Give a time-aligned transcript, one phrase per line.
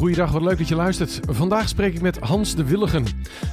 [0.00, 1.20] Goeiedag, wat leuk dat je luistert.
[1.28, 3.04] Vandaag spreek ik met Hans de Willigen.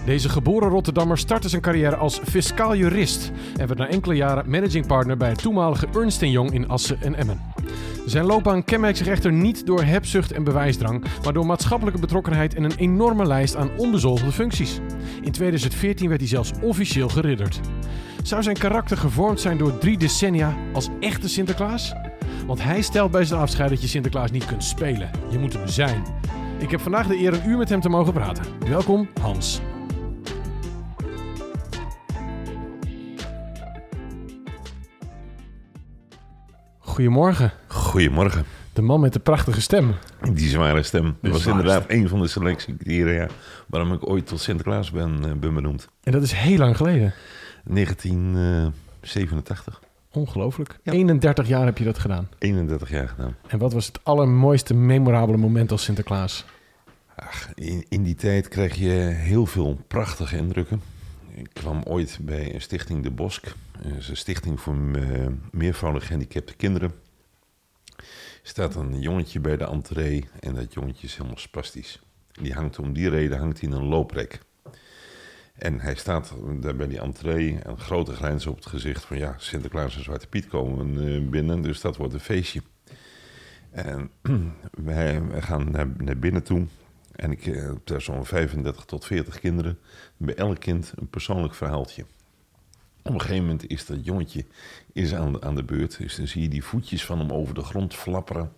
[0.05, 4.88] Deze geboren Rotterdammer startte zijn carrière als fiscaal jurist en werd na enkele jaren managing
[4.88, 7.41] partner bij het toenmalige Ernst Young in Assen en Emmen.
[8.05, 12.64] Zijn loopbaan kenmerkt zich echter niet door hebzucht en bewijsdrang, maar door maatschappelijke betrokkenheid en
[12.64, 14.79] een enorme lijst aan onbezoldigde functies.
[15.21, 17.59] In 2014 werd hij zelfs officieel geridderd.
[18.23, 21.93] Zou zijn karakter gevormd zijn door drie decennia als echte Sinterklaas?
[22.48, 25.10] Want hij stelt bij zijn afscheid dat je Sinterklaas niet kunt spelen.
[25.29, 26.04] Je moet hem zijn.
[26.60, 28.43] Ik heb vandaag de eer een uur met hem te mogen praten.
[28.68, 29.61] Welkom, Hans.
[36.80, 37.52] Goedemorgen.
[37.67, 38.45] Goedemorgen.
[38.73, 39.94] De man met de prachtige stem.
[40.34, 41.17] Die zware stem.
[41.22, 43.28] Dat was inderdaad een van de selectiecriteria
[43.67, 45.88] waarom ik ooit tot Sinterklaas ben, eh, ben benoemd.
[46.03, 47.14] En dat is heel lang geleden.
[47.64, 49.86] 1987.
[50.17, 50.80] Ongelooflijk.
[50.84, 50.92] Ja.
[50.92, 52.30] 31 jaar heb je dat gedaan.
[52.38, 53.36] 31 jaar gedaan.
[53.48, 56.45] En wat was het allermooiste, memorabele moment als Sinterklaas?
[57.16, 60.82] Ach, in, in die tijd kreeg je heel veel prachtige indrukken.
[61.34, 63.54] Ik kwam ooit bij een stichting De Bosk.
[63.82, 66.92] Dat is een stichting voor eh, meervoudig gehandicapte kinderen.
[67.96, 72.02] Er staat een jongetje bij de entree en dat jongetje is helemaal spastisch.
[72.31, 74.40] Die hangt om die reden hangt hij in een looprek.
[75.58, 79.36] En hij staat daar bij die entree, een grote grijns op het gezicht van ja,
[79.38, 82.61] Sinterklaas en Zwarte Piet komen eh, binnen, dus dat wordt een feestje.
[83.72, 84.11] En
[84.72, 86.67] wij, gaan naar, naar binnen toe
[87.17, 89.80] en ik eh, heb daar zo'n 35 tot 40 kinderen.
[90.17, 92.05] Bij elk kind een persoonlijk verhaaltje.
[93.03, 94.45] Op een gegeven moment is dat jongetje
[94.94, 95.97] is aan, de- aan de beurt.
[95.97, 98.52] Dus dan zie je die voetjes van hem over de grond flapperen.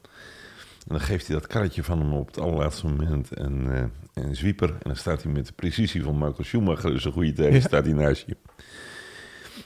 [0.88, 4.36] En dan geeft hij dat karretje van hem op het allerlaatste moment een, eh, een
[4.36, 4.70] zwieper.
[4.70, 7.60] En dan staat hij met de precisie van Michael Schumacher, dus een goede tijd, Ja.
[7.60, 8.38] staat hij naast je.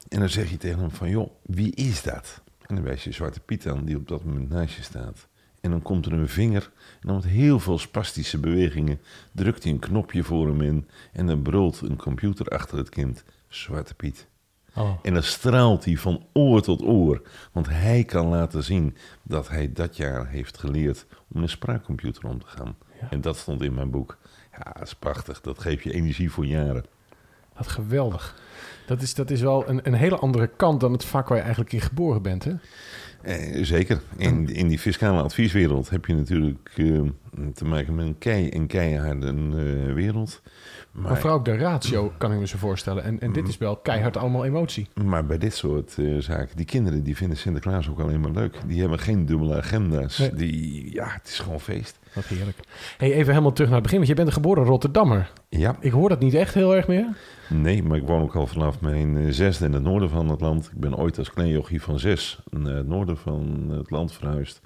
[0.10, 2.42] En dan zeg je tegen hem van, joh, wie is dat?
[2.68, 5.28] En dan wijs je Zwarte Piet aan, die op dat moment naast je staat.
[5.62, 9.00] En dan komt er een vinger en dan met heel veel spastische bewegingen
[9.32, 10.88] drukt hij een knopje voor hem in.
[11.14, 14.28] En dan brult een computer achter het kind, Zwarte Piet.
[14.76, 14.90] Oh.
[15.02, 17.22] En dan straalt hij van oor tot oor.
[17.52, 22.40] Want hij kan laten zien dat hij dat jaar heeft geleerd om een spraakcomputer om
[22.40, 22.76] te gaan.
[23.02, 23.08] Ja.
[23.10, 24.18] En dat stond in mijn boek.
[24.52, 25.42] Ja, dat is prachtig.
[25.42, 26.86] Dat geeft je energie voor jaren.
[27.58, 28.42] Wat geweldig.
[28.86, 31.44] Dat is, dat is wel een, een hele andere kant dan het vak waar je
[31.44, 32.54] eigenlijk in geboren bent, hè?
[33.22, 34.02] Eh, zeker.
[34.18, 37.02] In, in die fiscale advieswereld heb je natuurlijk eh,
[37.54, 40.42] te maken met een kei- en keiharde eh, wereld.
[40.92, 43.04] Maar Maar, vooral ook de ratio kan ik me zo voorstellen.
[43.04, 44.88] En, en dit is wel keihard allemaal emotie.
[45.06, 48.56] maar bij dit soort eh, zaken, die kinderen die vinden Sinterklaas ook alleen maar leuk.
[48.68, 50.18] Die hebben geen dubbele agenda's.
[50.18, 50.34] Nee.
[50.34, 52.00] Die, ja, het is gewoon feest.
[52.14, 52.58] Wat heerlijk.
[52.98, 55.32] Hey, even helemaal terug naar het begin, want je bent een geboren Rotterdammer.
[55.50, 57.08] Ja, Ik hoor dat niet echt heel erg meer.
[57.50, 60.42] Nee, maar ik woon ook al vanaf mijn eh, zesde in het noorden van het
[60.42, 60.66] land.
[60.74, 64.62] Ik ben ooit als klein jochie van zes naar het noorden van het land verhuisd.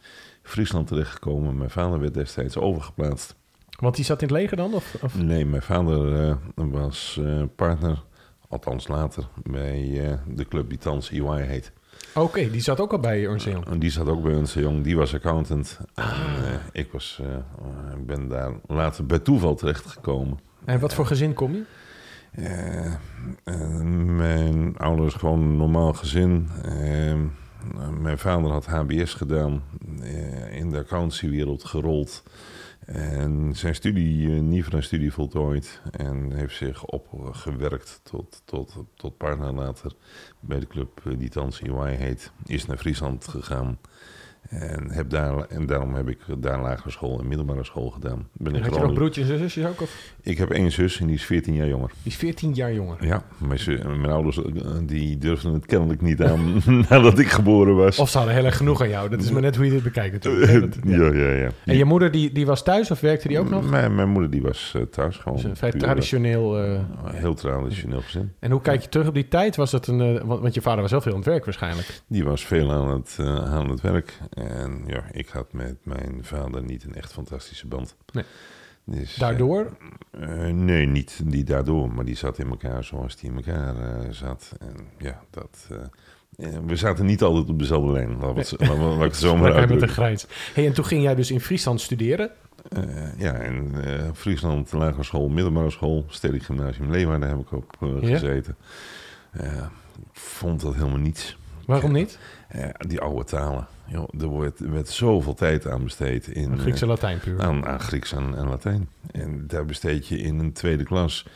[0.48, 1.58] Friesland terechtgekomen.
[1.58, 3.36] Mijn vader werd destijds overgeplaatst.
[3.80, 4.74] Want die zat in het leger dan?
[4.74, 5.18] Of, of?
[5.18, 8.04] Nee, mijn vader eh, was eh, partner,
[8.50, 11.72] althans later, bij eh, de club die thans EY heet.
[12.16, 13.48] Oké, die zat ook al bij Ernst.
[13.48, 15.80] En die zat ook bij ons, Jong, die was accountant.
[15.94, 17.22] En, eh, ik was,
[18.06, 20.40] ben daar later bij toeval terechtgekomen.
[20.66, 21.64] En wat voor gezin kom je?
[24.06, 26.50] Mijn ouders gewoon een normaal gezin.
[28.00, 29.62] Mijn vader had HBS gedaan,
[30.68, 32.24] in de accountancywereld gerold.
[32.86, 35.82] En zijn studie, uh, NIVRA-studie voltooid.
[35.92, 39.92] En heeft zich opgewerkt tot, tot, tot partner later
[40.40, 42.32] bij de club eh, die thans EY heet.
[42.46, 43.78] Is naar Friesland gegaan.
[44.50, 48.28] En, heb daar, en daarom heb ik daar lagere school en middelbare school gedaan.
[48.34, 49.82] Ben Had je nog broertjes en zusjes ook?
[49.82, 50.14] Of?
[50.22, 51.90] ik heb één zus en die is 14 jaar jonger.
[52.04, 53.06] Die is 14 jaar jonger.
[53.06, 54.40] Ja, mijn, ouders
[54.84, 58.00] die durfden het kennelijk niet aan nadat ik geboren was.
[58.00, 59.10] Of ze hadden heel erg genoeg aan jou.
[59.10, 60.52] Dat is maar net hoe je dit bekijkt natuurlijk.
[60.62, 61.50] Dat- ja, ja, ja.
[61.66, 63.70] En je moeder die, die was thuis of werkte die ook nog?
[63.70, 65.38] Mijn, mijn moeder die was eh, thuis gewoon.
[65.38, 66.58] Dus een vrij traditioneel...
[66.58, 68.32] eh, eh, heel traditioneel gezin.
[68.40, 69.56] en hoe kijk je terug op die tijd?
[69.56, 72.02] Was het een, want, want je vader was zelf veel aan het werk waarschijnlijk.
[72.08, 74.18] Die was veel aan het, aan het werk.
[74.38, 77.96] En ja, ik had met mijn vader niet een echt fantastische band.
[78.14, 78.24] Nee.
[78.84, 79.78] Dus, eh, Daardoor?
[80.12, 84.10] eh, nee, niet die daardoor, maar die zat in elkaar zoals die in elkaar eh,
[84.12, 84.52] zat.
[84.60, 85.68] En ja, dat...
[85.72, 85.78] eh,
[86.48, 89.16] eh, we zaten niet altijd op dezelfde lijn, laat het, zo- laat- laat ik het
[89.16, 89.90] zo maar met uitdrukken.
[89.90, 90.28] grijns.
[90.54, 92.32] Hey, en toen ging jij dus in Friesland studeren.
[92.70, 97.76] Eh, ja, in eh, Friesland, lagere school, middelbare school, Stedelijk Gymnasium Leeuwarden heb ik op
[97.80, 98.08] eh, Ja?
[98.08, 98.56] gezeten.
[99.32, 99.54] Eh,
[100.14, 101.38] ik vond dat helemaal niets.
[101.66, 102.20] Waarom niet?
[102.48, 103.68] Eh, die oude talen.
[103.86, 106.28] Joh, er wordt, er werd zoveel tijd aan besteed.
[106.28, 107.42] In, Een Griekse eh, Latijn puur.
[107.42, 108.90] aan, aan Grieks en, en Latijn.
[109.12, 111.28] En daar besteed je in een tweede klas.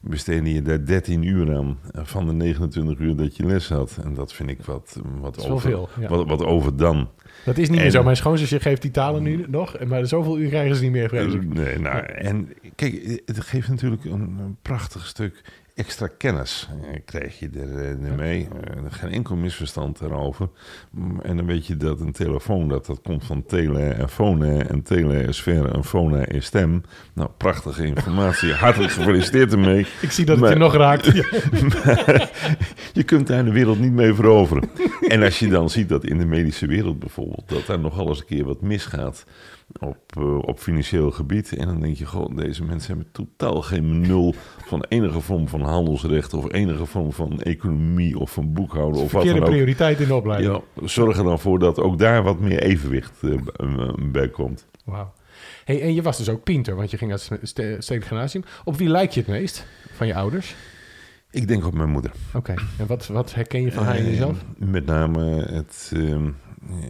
[0.00, 1.78] Besteedde je daar 13 uur aan.
[1.92, 3.98] eh, Van de 29 uur dat je les had.
[4.04, 5.88] En dat vind ik wat, wat, Dat over, veel.
[6.00, 6.08] Ja.
[6.08, 7.08] wat, wat overdam.
[7.44, 8.02] Dat is niet meer En- zo.
[8.02, 9.84] Mijn schoonzusje geeft die talen nu nog.
[9.84, 11.34] Maar zoveel uur krijgen ze niet meer, vrees.
[11.48, 12.48] Nee, nou, en
[12.90, 15.42] kijk, het geeft natuurlijk een, een prachtig stuk
[15.74, 16.68] extra kennis.
[16.92, 18.48] Eh, krijg je er eh, mee.
[18.64, 20.48] Eh, geen enkel misverstand daarover.
[20.90, 24.62] Mm, En dan weet je dat een telefoon, dat, dat komt van tele en fone.
[24.64, 26.82] En tele is ver en fone is stem.
[27.12, 28.52] Nou, prachtige informatie.
[28.64, 29.86] Hartelijk gefeliciteerd ermee.
[30.00, 31.06] Ik zie dat het Maar- je nog raakt.
[32.98, 34.70] Je kunt daar de wereld niet mee veroveren.
[35.08, 38.18] en als je dan ziet dat in de medische wereld bijvoorbeeld, dat daar nogal eens
[38.20, 39.24] een keer wat misgaat
[39.80, 41.52] op, eh, op financieel gebied.
[41.56, 44.34] En dan denk je, goh, deze mensen hebben totaal geen nul
[44.66, 49.24] van enige vorm van handelsrecht of enige vorm van economie of van boekhouden of wat
[49.24, 49.44] dan ook.
[49.44, 50.62] prioriteit in de opleiding.
[50.74, 54.66] Ja, zorg er dan voor dat ook daar wat meer evenwicht eh, eh, bij komt.
[54.84, 55.12] Wauw.
[55.64, 58.44] Hey, en je was dus ook pinter, want je ging uit het stedelijk gymnasium.
[58.64, 60.54] Op wie lijk je het meest van je ouders?
[61.30, 62.10] Ik denk op mijn moeder.
[62.34, 64.44] Oké, en wat, wat herken je van haar in Eh, jezelf?
[64.58, 66.30] Met name het, ehm,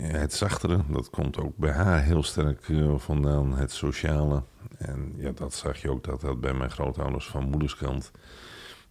[0.02, 0.80] het zachtere.
[0.88, 3.56] Dat komt ook bij haar heel sterk eh, vandaan.
[3.56, 4.42] Het sociale.
[4.78, 8.10] En ja, dat zag je ook dat dat bij mijn grootouders van moederskant.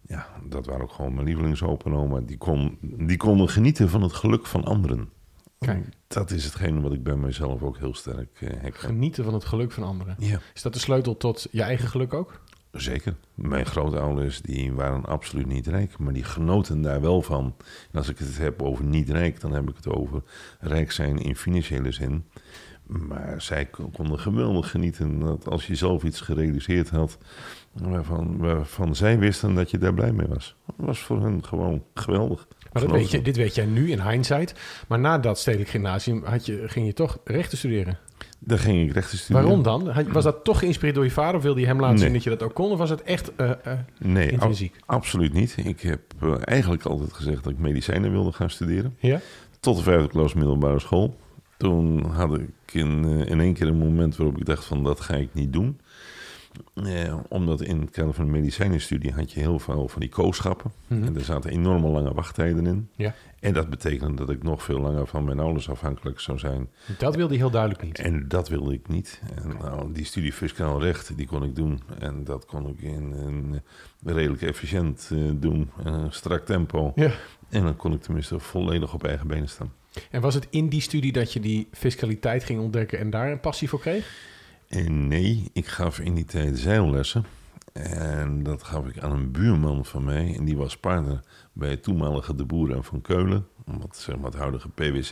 [0.00, 2.20] Ja, dat waren ook gewoon mijn lievelingsopa en oma.
[2.20, 5.10] Die, kon, die konden genieten van het geluk van anderen.
[5.58, 5.88] Kijk.
[6.06, 8.72] Dat is hetgene wat ik bij mezelf ook heel sterk eh, herken.
[8.80, 10.16] Genieten van het geluk van anderen.
[10.18, 12.40] Ja, Is dat de sleutel tot je eigen geluk ook?
[12.72, 13.14] Zeker.
[13.34, 17.54] Mijn grootouders die waren absoluut niet rijk, maar die genoten daar wel van.
[17.90, 20.22] En als ik het heb over niet rijk, dan heb ik het over
[20.60, 22.24] rijk zijn in financiële zin.
[22.86, 27.18] Maar zij konden geweldig genieten dat als je zelf iets gerealiseerd had,
[27.72, 30.56] waarvan, waarvan zij wisten dat je daar blij mee was.
[30.66, 32.46] Dat was voor hen gewoon geweldig.
[32.72, 34.54] Maar dat weet je, dit weet jij nu in hindsight.
[34.88, 37.98] Maar na dat stedelijk gymnasium had je, ging je toch rechten studeren.
[38.44, 39.46] Daar ging ik rechten studeren.
[39.46, 39.92] Waarom dan?
[40.12, 41.34] Was dat toch geïnspireerd door je vader?
[41.36, 42.04] Of wilde je hem laten Nee.
[42.04, 42.70] zien dat je dat ook kon?
[42.70, 43.50] Of was het echt eh,
[43.98, 44.76] Nee, ab- intrinsiek?
[44.86, 45.54] absoluut niet.
[45.64, 48.96] Ik heb eh, eigenlijk altijd gezegd dat ik medicijnen wilde gaan studeren.
[48.98, 49.20] Ja?
[49.60, 51.16] Tot de vijfde klas middelbare school.
[51.56, 55.14] Toen had ik in, in één keer een moment waarop ik dacht van dat ga
[55.14, 55.80] ik niet doen.
[56.74, 60.72] Eh, omdat in het kader van de medicijnenstudie had je heel veel van die kooschappen.
[60.86, 61.04] Mhm.
[61.04, 62.88] En er zaten enorme lange wachttijden in.
[62.96, 63.14] Ja.
[63.40, 66.68] En dat betekende dat ik nog veel langer van mijn ouders afhankelijk zou zijn.
[66.98, 67.98] Dat wilde je heel duidelijk niet.
[67.98, 69.22] En dat wilde ik niet.
[69.34, 71.80] En nou, die studie fiscaal recht, die kon ik doen.
[71.98, 73.62] En dat kon ik in een
[74.04, 75.70] redelijk efficiënt eh, doen.
[76.08, 76.92] Strak tempo.
[76.94, 77.10] Ja.
[77.48, 79.72] En dan kon ik tenminste volledig op eigen benen staan.
[80.10, 83.40] En was het in die studie dat je die fiscaliteit ging ontdekken en daar een
[83.40, 84.30] passie voor kreeg?
[84.80, 87.24] Nee, ik gaf in die tijd zeillessen.
[87.72, 90.34] En dat gaf ik aan een buurman van mij.
[90.36, 91.20] En die was partner
[91.52, 93.46] bij het toenmalige De Boeren van Keulen.
[93.64, 95.10] Wat zeg maar het huidige PwC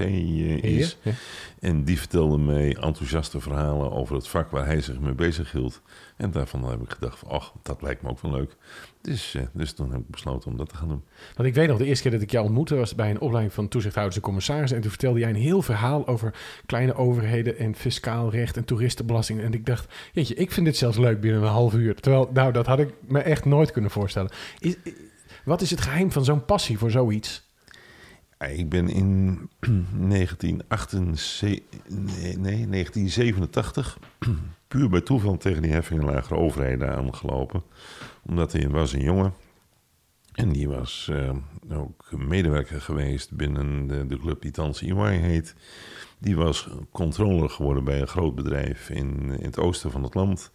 [0.65, 0.99] is.
[1.03, 1.13] Ja.
[1.61, 5.83] En die vertelde mij enthousiaste verhalen over het vak waar hij zich mee bezig hield.
[6.17, 8.57] En daarvan heb ik gedacht van, ach, dat lijkt me ook wel leuk.
[9.01, 11.03] Dus, eh, dus toen heb ik besloten om dat te gaan doen.
[11.37, 13.55] Want ik weet nog, de eerste keer dat ik jou ontmoette was bij een opleiding
[13.55, 14.77] van toezichthouders en commissarissen.
[14.77, 16.35] En toen vertelde jij een heel verhaal over
[16.67, 19.41] kleine overheden en fiscaal recht en toeristenbelasting.
[19.41, 21.95] En ik dacht, jeetje, ik vind dit zelfs leuk binnen een half uur.
[21.95, 24.31] Terwijl, nou, dat had ik me echt nooit kunnen voorstellen.
[24.59, 24.77] Is,
[25.45, 27.50] wat is het geheim van zo'n passie voor zoiets?
[28.49, 29.39] Ik ben in
[30.09, 33.99] 1978, nee, nee, 1987
[34.69, 37.63] puur bij toeval tegen die heffingen lagere overheden aangelopen.
[38.23, 39.35] Omdat er was een jongen
[40.33, 41.31] en die was eh,
[41.79, 45.55] ook medewerker geweest binnen de, de club die thans EY heet.
[46.19, 50.53] Die was controller geworden bij een groot bedrijf in, in het oosten van het land.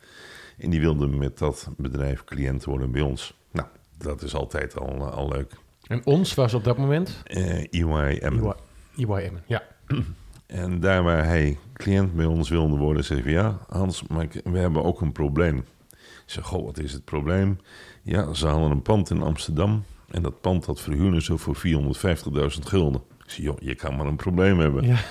[0.58, 3.38] En die wilde met dat bedrijf cliënt worden bij ons.
[3.52, 5.64] Nou, dat is altijd al, al leuk.
[5.88, 8.56] En ons was op dat moment Eh EY Emmen.
[8.98, 9.44] EY Emmen.
[9.46, 9.64] Ja.
[10.46, 14.58] En daar waar hij cliënt bij ons wilde worden, zei hij ja, Hans, maar we
[14.58, 15.58] hebben ook een probleem.
[15.90, 17.60] Ik zeg, goh, wat is het probleem?
[18.04, 22.60] Ja, ze halen een pand in Amsterdam en dat pand dat verhuren ze voor 450.000
[22.64, 23.02] gulden.
[23.24, 24.84] Ik zeg, joh, je kan maar een probleem hebben.
[24.88, 24.98] ja,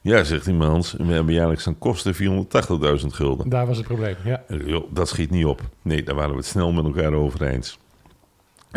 [0.00, 3.48] Ja, zegt hij, maar Hans, we hebben jaarlijks aan kosten 480.000 gulden.
[3.48, 4.16] daar was het probleem.
[4.24, 4.42] Ja.
[4.48, 5.60] Joh, dat schiet niet op.
[5.82, 7.78] Nee, daar waren we het snel met elkaar over eens.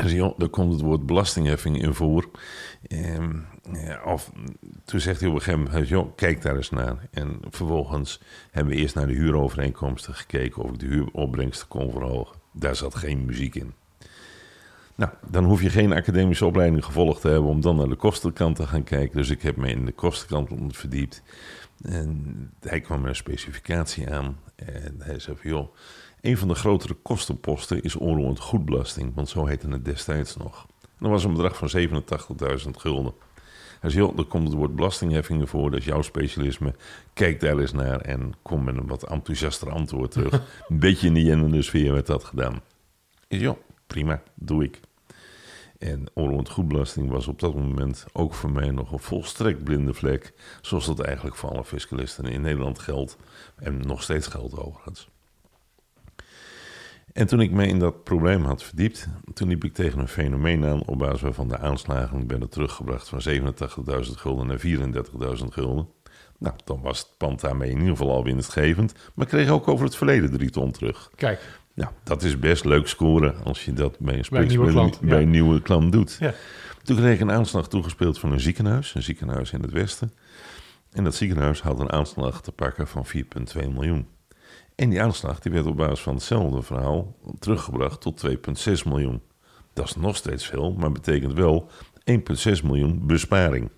[0.05, 2.29] Zei, joh, daar komt het woord belastingheffing in voor.
[2.87, 3.39] Ehm,
[4.05, 4.31] of,
[4.85, 7.07] toen zegt hij op een gegeven moment, kijk daar eens naar.
[7.11, 12.35] En vervolgens hebben we eerst naar de huurovereenkomsten gekeken of ik de huuropbrengsten kon verhogen.
[12.51, 13.73] Daar zat geen muziek in.
[14.95, 18.55] Nou, dan hoef je geen academische opleiding gevolgd te hebben om dan naar de kostenkant
[18.55, 19.17] te gaan kijken.
[19.17, 21.23] Dus ik heb me in de kostenkant verdiept.
[21.81, 24.37] En hij kwam met een specificatie aan.
[24.55, 25.75] En hij zei van, joh,
[26.27, 29.11] een van de grotere kostenposten is onroerend goedbelasting.
[29.15, 30.65] Want zo heette het destijds nog.
[30.99, 33.13] Dat was een bedrag van 87.000 gulden.
[33.79, 36.75] Hij zei, joh, er komt het woord belastingheffingen voor, dat is jouw specialisme.
[37.13, 40.33] Kijk daar eens naar en kom met een wat enthousiaster antwoord terug.
[40.67, 42.61] een beetje in die jennende sfeer werd dat gedaan.
[43.27, 43.57] Ik joh,
[43.87, 44.79] prima, doe ik.
[45.77, 50.33] En onroerend goedbelasting was op dat moment ook voor mij nog een volstrekt blinde vlek.
[50.61, 53.17] Zoals dat eigenlijk voor alle fiscalisten in Nederland geldt.
[53.55, 55.09] En nog steeds geldt overigens.
[57.17, 60.65] En toen ik me in dat probleem had verdiept, toen liep ik tegen een fenomeen
[60.65, 64.59] aan op basis waarvan de aanslagen werden teruggebracht van 87.000 gulden naar
[65.39, 65.87] 34.000 gulden.
[66.39, 69.85] Nou, dan was het pand daarmee in ieder geval al winstgevend, maar kreeg ook over
[69.85, 71.09] het verleden drie ton terug.
[71.15, 71.59] Kijk.
[71.73, 74.99] Nou, dat is best leuk scoren als je dat bij een, bij een nieuwe klant,
[74.99, 76.17] bij een nieuwe klant doet.
[76.19, 76.33] Ja.
[76.83, 80.13] Toen kreeg ik een aanslag toegespeeld van een ziekenhuis, een ziekenhuis in het westen.
[80.91, 84.07] En dat ziekenhuis had een aanslag te pakken van 4,2 miljoen.
[84.77, 88.33] En die aanslag die werd op basis van hetzelfde verhaal teruggebracht tot 2,6
[88.85, 89.21] miljoen.
[89.73, 91.69] Dat is nog steeds veel, maar betekent wel
[92.11, 93.69] 1,6 miljoen besparing.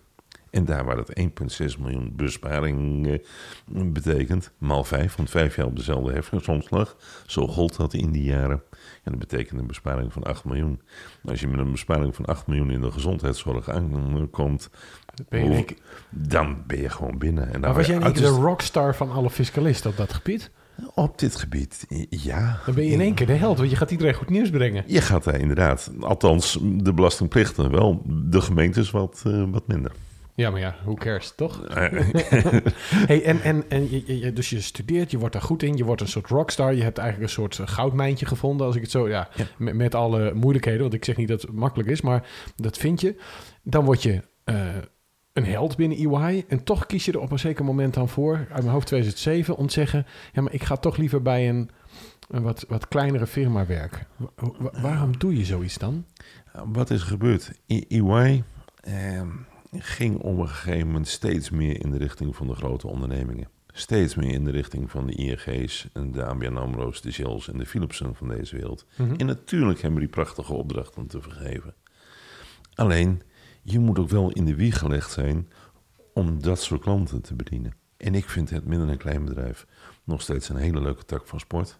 [0.50, 3.20] En daar waar het 1,6 miljoen besparing eh,
[3.65, 8.63] betekent, maal 5, want 5 jaar op dezelfde heffingsomslag, zo gold dat in die jaren.
[9.03, 10.82] En dat betekent een besparing van 8 miljoen.
[11.25, 14.70] Als je met een besparing van 8 miljoen in de gezondheidszorg aankomt,
[15.29, 15.65] Ben je
[16.10, 17.53] dan ben je gewoon binnen.
[17.53, 20.51] En maar was jij niet de rockstar van alle fiscalisten op dat gebied?
[20.93, 22.59] Op dit gebied, ja.
[22.65, 24.83] Dan ben je in één keer de held, want je gaat iedereen goed nieuws brengen.
[24.88, 29.91] Je gaat daar inderdaad, althans de belastingplichten wel, de gemeentes wat, eh, wat minder.
[30.39, 31.63] Ja, maar ja, who cares, toch?
[31.67, 32.59] Eh,
[33.07, 36.01] Hey, en en, en je, dus je studeert, je wordt daar goed in, je wordt
[36.01, 36.74] een soort rockstar.
[36.74, 39.45] Je hebt eigenlijk een soort eh, goudmijntje gevonden, als ik het zo, ja, Ja.
[39.57, 40.81] Met, met alle moeilijkheden.
[40.81, 43.15] Want ik zeg niet dat het makkelijk is, maar dat vind je.
[43.63, 44.55] Dan word je eh,
[45.39, 46.46] een held binnen EY.
[46.48, 49.55] En toch kies je er op een zeker moment dan voor, uit mijn hoofd 2007,
[49.55, 51.69] om te zeggen: ja, maar ik ga toch liever bij een,
[52.29, 54.08] een wat, wat kleinere firma werken.
[54.15, 56.05] Wa- wa- waarom doe je zoiets dan?
[56.65, 57.51] Wat is er gebeurd?
[57.67, 58.43] EY
[58.81, 59.22] eh,
[59.77, 63.48] ging op een gegeven moment steeds meer in de richting van de grote ondernemingen.
[63.72, 67.58] Steeds meer in de richting van de ING's en de ABN AMRO's, de Shells en
[67.58, 68.86] de Philipsen van deze wereld.
[68.98, 69.13] Mhm.
[69.15, 71.74] En natuurlijk hebben die prachtige opdrachten te vergeven.
[72.74, 73.22] Alleen,
[73.62, 75.50] je moet ook wel in de wieg gelegd zijn
[76.13, 77.74] om dat soort klanten te bedienen.
[77.98, 79.66] En ik vind het midden- en kleinbedrijf
[80.04, 81.80] nog steeds een hele leuke tak van sport.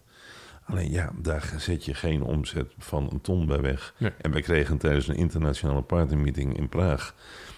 [0.64, 3.94] Alleen ja, daar zet je geen omzet van een ton bij weg.
[3.98, 4.12] Nee.
[4.20, 7.14] En wij kregen tijdens een internationale partymeeting in Praag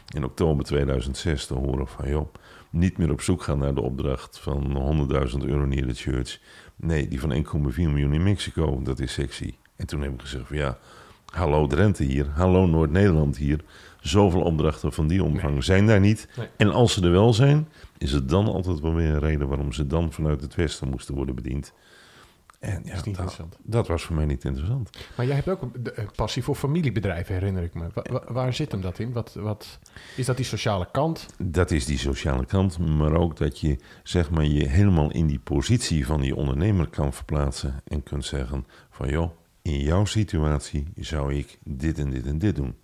[0.08, 2.08] in oktober 2006 te horen van...
[2.08, 2.34] joh,
[2.70, 6.40] niet meer op zoek gaan naar de opdracht van 100.000 euro neer de church.
[6.76, 9.54] Nee, die van 1,4 miljoen in Mexico, dat is sexy.
[9.76, 10.78] En toen heb ik gezegd van ja,
[11.26, 13.60] hallo Drenthe hier, hallo Noord-Nederland hier.
[14.02, 16.28] Zoveel opdrachten van die omvang zijn daar niet.
[16.36, 16.48] Nee.
[16.56, 17.68] En als ze er wel zijn,
[17.98, 21.14] is het dan altijd wel weer een reden waarom ze dan vanuit het westen moesten
[21.14, 21.72] worden bediend.
[22.58, 23.56] En ja, dat, interessant.
[23.62, 24.90] dat was voor mij niet interessant.
[25.16, 27.86] Maar jij hebt ook een een passie voor familiebedrijven, herinner ik me.
[27.94, 29.12] Wa- wa- waar zit hem dat in?
[29.12, 29.78] Wat, wat,
[30.16, 31.26] is dat die sociale kant?
[31.38, 35.38] Dat is die sociale kant, maar ook dat je zeg maar, je helemaal in die
[35.38, 39.30] positie van die ondernemer kan verplaatsen en kunt zeggen van joh,
[39.62, 42.74] in jouw situatie zou ik dit en dit en dit doen.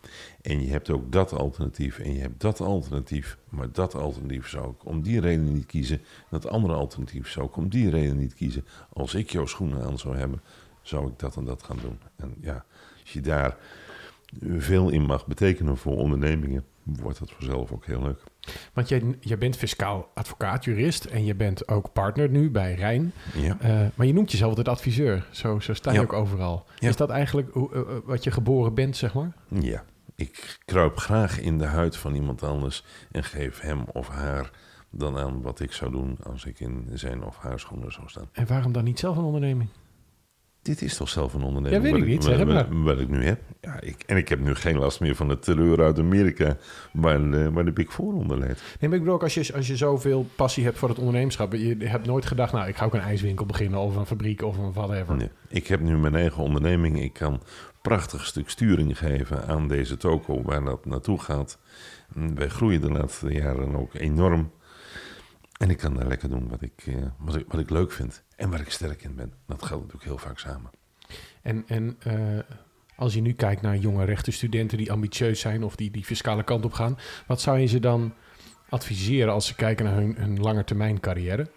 [0.42, 4.70] En je hebt ook dat alternatief en je hebt dat alternatief, maar dat alternatief zou
[4.70, 6.00] ik om die reden niet kiezen.
[6.30, 8.64] Dat andere alternatief zou ik om die reden niet kiezen.
[8.92, 10.42] Als ik jouw schoenen aan zou hebben,
[10.82, 11.99] zou ik dat en dat gaan doen.
[12.16, 12.64] En ja,
[13.02, 13.56] als je daar
[14.56, 18.23] veel in mag betekenen voor ondernemingen, wordt dat vanzelf ook heel leuk.
[18.73, 23.12] Want jij, jij bent fiscaal advocaat, jurist en je bent ook partner nu bij Rijn.
[23.35, 23.57] Ja.
[23.61, 25.26] Eh, maar je noemt jezelf altijd adviseur.
[25.31, 26.02] Zo, zo sta je Ja.
[26.02, 26.67] ook overal.
[26.78, 26.88] Ja.
[26.88, 29.33] Is dat eigenlijk hoe, eh, eh, wat je geboren bent, zeg maar?
[29.49, 34.50] Ja, ik kruip graag in de huid van iemand anders en geef hem of haar
[34.90, 38.28] dan aan wat ik zou doen als ik in zijn of haar schoenen zou staan.
[38.33, 39.69] En waarom dan niet zelf een onderneming?
[40.68, 41.84] Dit is toch zelf een onderneming?
[41.84, 43.40] Ja, weet ik niet, zeg wat, wat, ik nu heb.
[43.60, 46.56] Ja, ik, en ik heb nu geen last meer van de terreur uit Amerika,
[46.92, 48.60] waar de, waar de Big Four onder leidt.
[48.60, 51.52] Nee, maar ik bedoel ook als je, als je zoveel passie hebt voor het ondernemerschap.
[51.52, 54.58] Je hebt nooit gedacht, nou, ik ga ook een ijswinkel beginnen of een fabriek of
[54.58, 55.16] een whatever.
[55.16, 55.30] Nee.
[55.48, 57.02] Ik heb nu mijn eigen onderneming.
[57.02, 57.40] Ik kan een
[57.82, 61.58] prachtig stuk sturing geven aan deze toko waar dat naartoe gaat.
[62.34, 64.50] Wij groeien de laatste jaren ook enorm.
[65.58, 68.22] En ik kan daar lekker doen wat ik, eh, wat ik, wat ik leuk vind
[68.36, 69.32] en waar ik sterk in ben.
[69.46, 70.70] Dat gaat natuurlijk heel vaak samen.
[71.42, 72.38] En, en eh,
[72.96, 76.64] als je nu kijkt naar jonge rechtenstudenten die ambitieus zijn of die die fiscale kant
[76.64, 78.14] op gaan, wat zou je ze dan
[78.68, 81.50] adviseren als ze kijken naar hun, hun langetermijn carrière?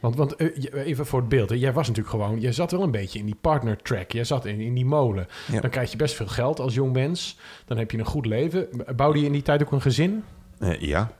[0.00, 2.82] Want, want eh, even voor het beeld, hè, jij was natuurlijk gewoon, jij zat wel
[2.82, 5.26] een beetje in die partner track, jij zat in, in die molen.
[5.52, 5.60] Ja.
[5.60, 8.68] Dan krijg je best veel geld als jong mens, dan heb je een goed leven.
[8.96, 10.24] Bouwde je in die tijd ook een gezin?
[10.58, 11.12] Eh, ja,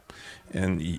[0.50, 0.96] en eh,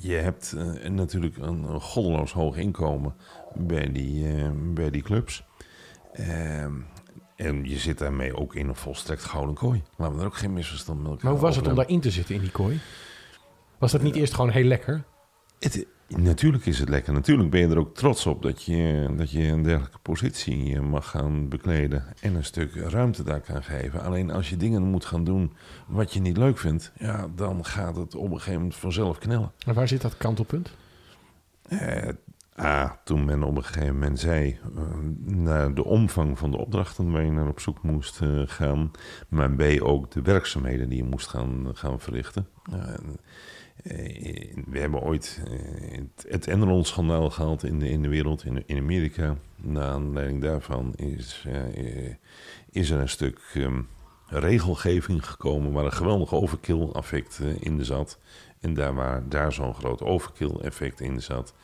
[0.00, 3.14] je hebt eh, natuurlijk een, goddeloos hoog inkomen
[3.54, 5.44] bij die, eh, bij die clubs.
[6.12, 6.72] Ehm,
[7.36, 9.82] En je zit daarmee ook in een volstrekt gouden kooi.
[9.96, 12.34] Laten we er ook geen misverstand elkaar Maar hoe was het om daarin te zitten
[12.34, 12.80] in die kooi?
[13.78, 15.04] Was dat niet eerst gewoon heel lekker?
[15.58, 17.12] Het, natuurlijk is het lekker.
[17.12, 21.08] Natuurlijk ben je er ook trots op dat je, dat je een dergelijke positie mag
[21.08, 22.04] gaan bekleden.
[22.20, 24.02] En een stuk ruimte daar kan geven.
[24.02, 25.52] Alleen als je dingen moet gaan doen
[25.86, 29.52] wat je niet leuk vindt, ja, dan gaat het op een gegeven moment vanzelf knellen.
[29.66, 30.70] En waar zit dat kantelpunt?
[31.68, 32.08] Eh,
[32.60, 34.82] A, toen men op een gegeven moment zei eh,
[35.24, 38.90] naar de omvang van de opdrachten waar je naar op zoek moest eh, gaan.
[39.28, 42.46] Maar B, ook de werkzaamheden die je moest gaan, gaan verrichten.
[42.72, 42.78] Eh,
[43.82, 48.78] eh, we hebben ooit eh, het, Enron-schandaal gehad in de, in de wereld, in, in
[48.78, 49.36] Amerika.
[49.56, 52.14] Naar aanleiding daarvan is, eh,
[52.70, 53.82] is er een stuk ehm,
[54.26, 58.18] regelgeving gekomen waar een geweldig overkill-effect eh, in zat.
[58.60, 61.54] En daar waar daar zo'n groot overkill-effect in zat,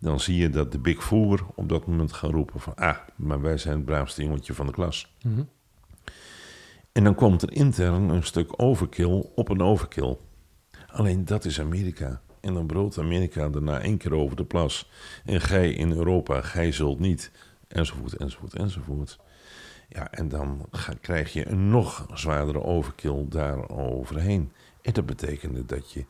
[0.00, 2.74] dan zie je dat de Big Four op dat moment gaan roepen van...
[2.74, 5.14] ah, maar wij zijn het braafste jongetje van de klas.
[5.22, 5.42] Mhm.
[6.92, 10.16] En dan komt er intern een stuk overkill op een overkill.
[10.86, 12.20] Alleen dat is Amerika.
[12.40, 14.90] En dan brood Amerika daarna één keer over de plas.
[15.24, 17.30] En gij in Europa, gij zult niet.
[17.68, 19.18] Enzovoort, enzovoort, enzovoort.
[19.88, 24.52] Ja, en dan ga- krijg je een nog zwaardere overkill daaroverheen.
[24.82, 26.04] En dat betekende dat je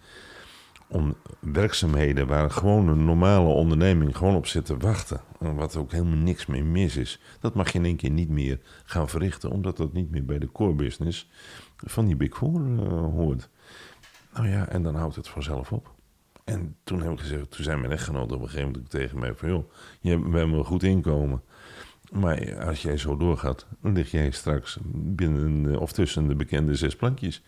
[0.91, 5.21] om werkzaamheden waar gewoon een normale onderneming gewoon op zit te wachten.
[5.39, 7.21] En wat ook helemaal niks mee mis is.
[7.41, 9.51] Dat mag je in één keer niet meer gaan verrichten.
[9.51, 11.31] Omdat dat niet meer bij de core business
[11.77, 13.49] van die Big Four eh, hoort.
[14.35, 15.95] Nou ja, en dan houdt het vanzelf op.
[16.45, 19.35] En toen heb ik gezegd, toen zei mijn echtgenoot op een gegeven moment tegen mij
[19.35, 19.49] van...
[19.49, 21.43] joh, je hebt, we hebben een goed inkomen.
[22.13, 26.75] Maar als jij zo doorgaat, dan lig jij straks binnen eh, of tussen de bekende
[26.75, 27.43] zes plankjes.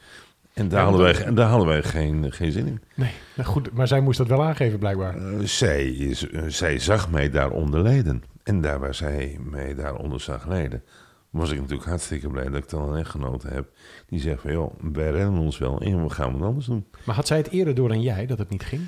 [0.54, 2.82] En daar hadden wij, en daar hadden wij geen, geen zin in.
[2.94, 5.16] Nee, nou goed, maar zij moest dat wel aangeven blijkbaar.
[5.16, 8.22] Eh, zij, is, eh, zij zag mij daaronder lijden.
[8.42, 10.82] En daar waar zij mij daaronder zag lijden,
[11.30, 13.68] was ik natuurlijk hartstikke blij dat ik dan een echtgenote heb.
[14.06, 16.86] Die zegt van, joh, wij redden ons wel en we gaan wat anders doen.
[17.04, 18.82] Maar had zij het eerder door dan jij dat het niet ging?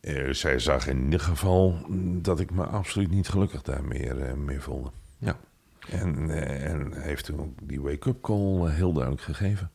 [0.00, 1.76] Eh, zij zag in ieder geval
[2.22, 4.90] dat ik me absoluut niet gelukkig daar meer, mee voelde.
[5.18, 5.36] Ja.
[5.88, 6.30] En,
[6.60, 9.70] en heeft toen ook die wake-up call heel duidelijk gegeven.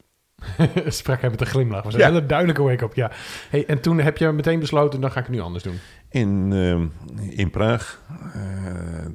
[0.87, 1.83] Sprak hij met een glimlach.
[1.83, 2.07] was een Ja.
[2.07, 3.11] hele duidelijke wake-up, ja.
[3.49, 5.75] Hey, en toen heb je meteen besloten, dan ga ik het nu anders doen.
[6.09, 8.01] In, eh, in Praag,
[8.33, 8.41] eh,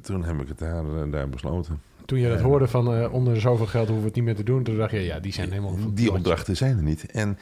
[0.01, 1.81] toen heb ik het daar, eh, daar besloten.
[2.05, 4.43] Toen je dat hoorde van eh, onder zoveel geld hoeven we het niet meer te
[4.43, 5.75] doen, toen dacht je, ja, die zijn helemaal...
[5.93, 7.05] Die opdrachten zijn er niet.
[7.11, 7.37] En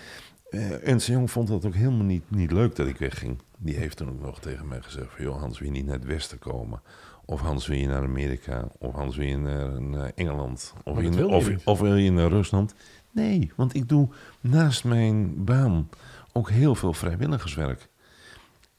[0.84, 3.38] Ernst Jong vond dat ook helemaal niet, niet leuk dat ik wegging.
[3.58, 5.26] Die heeft toen ook nog tegen mij gezegd van...
[5.26, 6.82] joh, Hans, wil je niet naar het westen komen?
[7.26, 8.68] Of Hans, wil je naar Amerika?
[8.78, 10.74] Of Hans, wil je naar, naar Engeland?
[10.84, 12.74] Of, je of, of wil je naar Rusland?
[13.12, 14.10] Nee, want ik doe
[14.42, 15.90] naast mijn baan
[16.34, 17.90] ook heel veel vrijwilligerswerk.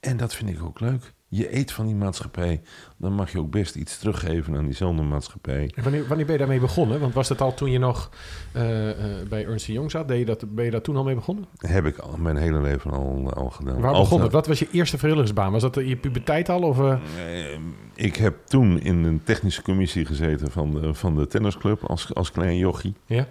[0.01, 1.13] En dat vind ik ook leuk.
[1.29, 2.61] Je eet van die maatschappij.
[2.97, 5.73] Dan mag je ook best iets teruggeven aan diezelfde maatschappij.
[5.75, 7.01] En wanneer, wanneer ben je daarmee begonnen?
[7.01, 8.11] Want was dat al toen je nog
[8.53, 8.91] eh,
[9.21, 10.09] eh, bij Ernst Young zat?
[10.09, 11.45] Deed je dat, ben je daar toen al mee begonnen?
[11.57, 13.81] Heb ik al mijn hele leven al, al gedaan.
[13.81, 14.33] Waar begon het?
[14.33, 15.53] Wat was je eerste vrijwilligersbaan?
[15.53, 16.61] Was dat in je puberteit al?
[16.63, 16.93] Of, eh?
[17.53, 17.59] Eh,
[17.95, 22.31] Ik heb toen in een technische commissie gezeten van de, van de tennisclub als, als
[22.33, 22.95] klein jochie.
[23.07, 23.27] Ja?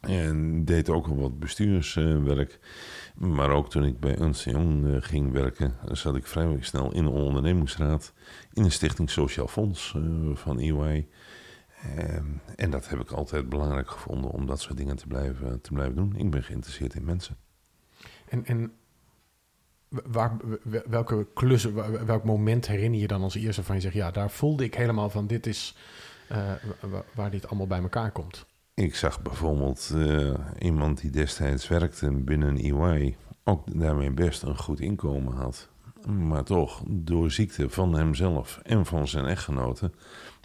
[0.00, 2.58] En deed ook al wat bestuurswerk.
[3.14, 7.04] Maar ook toen ik bij Ernst Young eh, ging werken, zat ik vrij snel in
[7.04, 8.12] een ondernemingsraad.
[8.52, 10.02] In een stichting Sociaal Fonds eh,
[10.34, 11.08] van EY.
[11.96, 12.24] Ehm,
[12.56, 15.94] en dat heb ik altijd belangrijk gevonden om dat soort dingen te blijven, te blijven
[15.96, 16.16] doen.
[16.16, 17.36] Ik ben geïnteresseerd in mensen.
[18.28, 18.72] En, en
[20.88, 24.30] welke klus, wa- welk moment herinner je dan als eerste van je zegt, ja, daar
[24.30, 25.76] voelde ik helemaal van, dit is
[26.28, 26.36] eh,
[26.80, 28.46] wa- wa- waar dit allemaal bij elkaar komt.
[28.80, 34.80] Ik zag bijvoorbeeld eh, iemand die destijds werkte binnen EY, ook daarmee best een goed
[34.80, 35.68] inkomen had.
[36.06, 39.90] Maar toch door ziekte van hemzelf en van zijn echtgenote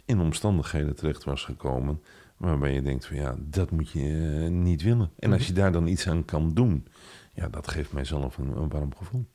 [0.05, 2.01] in omstandigheden terecht was gekomen
[2.37, 5.11] waarbij je denkt van ja, dat moet je eh, niet willen.
[5.19, 6.87] En als je daar dan iets aan kan doen,
[7.33, 9.25] ja, dat geeft mijzelf een, een warm gevoel.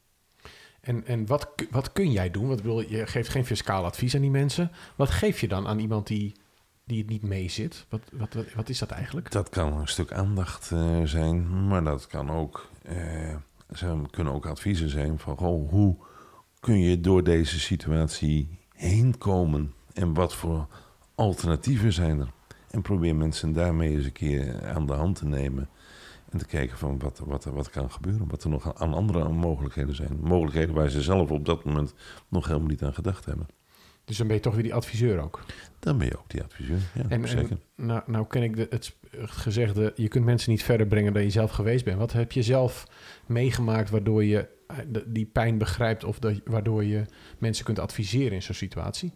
[0.81, 2.49] En, en wat, wat kun jij doen?
[2.49, 4.71] Wat ik bedoel, je geeft geen fiscaal advies aan die mensen.
[4.97, 6.35] Wat geef je dan aan iemand die,
[6.91, 7.87] die het niet meezit?
[7.89, 9.31] Wat, wat, wat, wat is dat eigenlijk?
[9.31, 13.37] Dat kan een stuk aandacht eh, zijn, maar dat kan ook, eh,
[13.75, 15.37] ze kunnen ook adviezen zijn van
[15.71, 15.97] hoe
[16.61, 20.67] kun je door deze situatie heen komen en wat voor
[21.15, 22.33] alternatieven zijn er?
[22.71, 25.69] En probeer mensen daarmee eens een keer aan de hand te nemen
[26.31, 29.95] en te kijken van wat, wat, wat kan gebeuren, wat er nog aan andere mogelijkheden
[29.95, 30.19] zijn.
[30.21, 31.95] Mogelijkheden waar ze zelf op dat moment
[32.29, 33.47] nog helemaal niet aan gedacht hebben.
[34.11, 35.41] Dus dan ben je toch weer die adviseur ook.
[35.79, 36.79] Dan ben je ook die adviseur.
[36.95, 37.51] Ja, En, zeker.
[37.51, 41.13] en nou, nou ken ik de, het, het gezegde, je kunt mensen niet verder brengen
[41.13, 41.99] dan je zelf geweest bent.
[41.99, 42.87] Wat heb je zelf
[43.27, 47.05] meegemaakt waardoor je eh, die pijn begrijpt of dat, waardoor je
[47.39, 49.13] mensen kunt adviseren in zo'n situatie?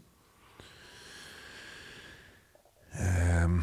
[2.91, 3.59] Eh, Ehm,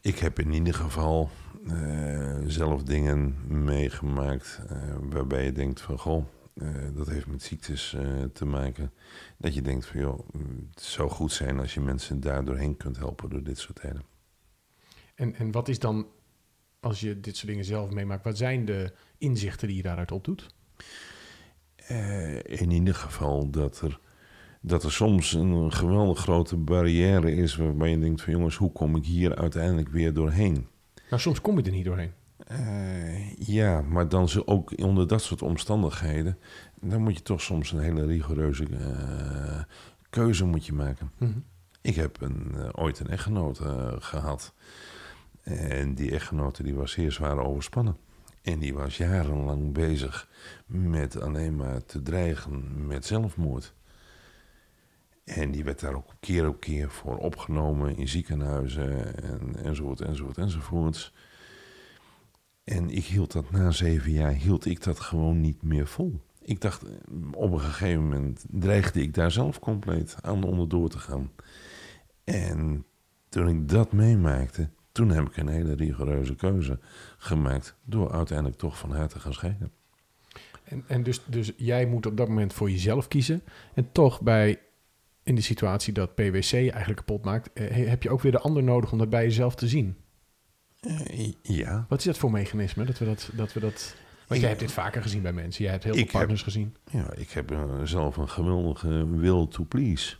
[0.00, 1.30] ik heb in ieder geval
[1.68, 6.24] eh, zelf dingen meegemaakt eh, waarbij je denkt van goh,
[6.94, 7.96] dat heeft met ziektes
[8.32, 8.92] te maken.
[9.36, 12.76] Dat je denkt van joh, mm, het zou goed zijn als je mensen daar doorheen
[12.76, 14.02] kunt helpen door dit soort dingen.
[15.14, 16.06] En, en wat is dan,
[16.80, 20.54] als je dit soort dingen zelf meemaakt, wat zijn de inzichten die je daaruit opdoet?
[22.42, 24.00] in ieder geval dat er
[24.60, 28.96] dat er soms een geweldig grote barrière is waarbij je denkt van jongens, hoe kom
[28.96, 30.66] ik hier uiteindelijk weer doorheen?
[31.10, 32.12] Nou, soms kom je er niet doorheen.
[32.50, 36.38] Uh, ja, maar dan ze ook onder dat soort omstandigheden,
[36.80, 39.62] dan moet je toch soms een hele rigoureuze uh,
[40.10, 41.12] keuze moet je maken.
[41.18, 41.44] Mm -hmm.
[41.80, 43.60] Ik heb een, uh, ooit een echtgenoot
[43.98, 44.54] gehad.
[45.42, 47.96] En die echtgenote die was zeer zwaar overspannen.
[48.42, 50.28] En die was jarenlang bezig
[50.66, 53.74] met alleen maar te dreigen met zelfmoord.
[55.24, 60.38] En die werd daar ook keer op keer voor opgenomen in ziekenhuizen en, enzovoort, enzovoort,
[60.38, 61.12] enzovoorts.
[62.70, 66.20] En ik hield dat na zeven jaar, hield ik dat gewoon niet meer vol.
[66.42, 66.84] Ik dacht,
[67.32, 71.30] op een gegeven moment dreigde ik daar zelf compleet aan onderdoor te gaan.
[72.24, 72.84] En
[73.28, 76.78] toen ik dat meemaakte, toen heb ik een hele rigoureuze keuze
[77.18, 79.72] gemaakt door uiteindelijk toch van haar te gaan scheiden.
[80.64, 83.42] En, en dus, dus jij moet op dat moment voor jezelf kiezen.
[83.74, 84.60] En toch bij
[85.22, 88.62] in de situatie dat PwC eigenlijk kapot maakt, eh, heb je ook weer de ander
[88.62, 89.96] nodig om dat bij jezelf te zien.
[90.80, 91.86] Uh, ja.
[91.88, 92.84] Wat is dat voor mechanisme?
[92.84, 93.94] Dat we dat, dat, we dat
[94.26, 95.62] want jij hebt dit vaker gezien bij mensen.
[95.62, 96.76] Jij hebt heel veel partners gezien.
[96.90, 100.16] Ja, ik heb uh, zelf een geweldige will to please.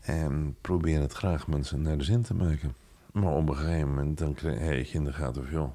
[0.00, 2.74] En probeer het graag mensen naar de zin te maken.
[3.12, 5.52] Maar op een gegeven moment dan krijg je in de gaten van...
[5.52, 5.70] Joh,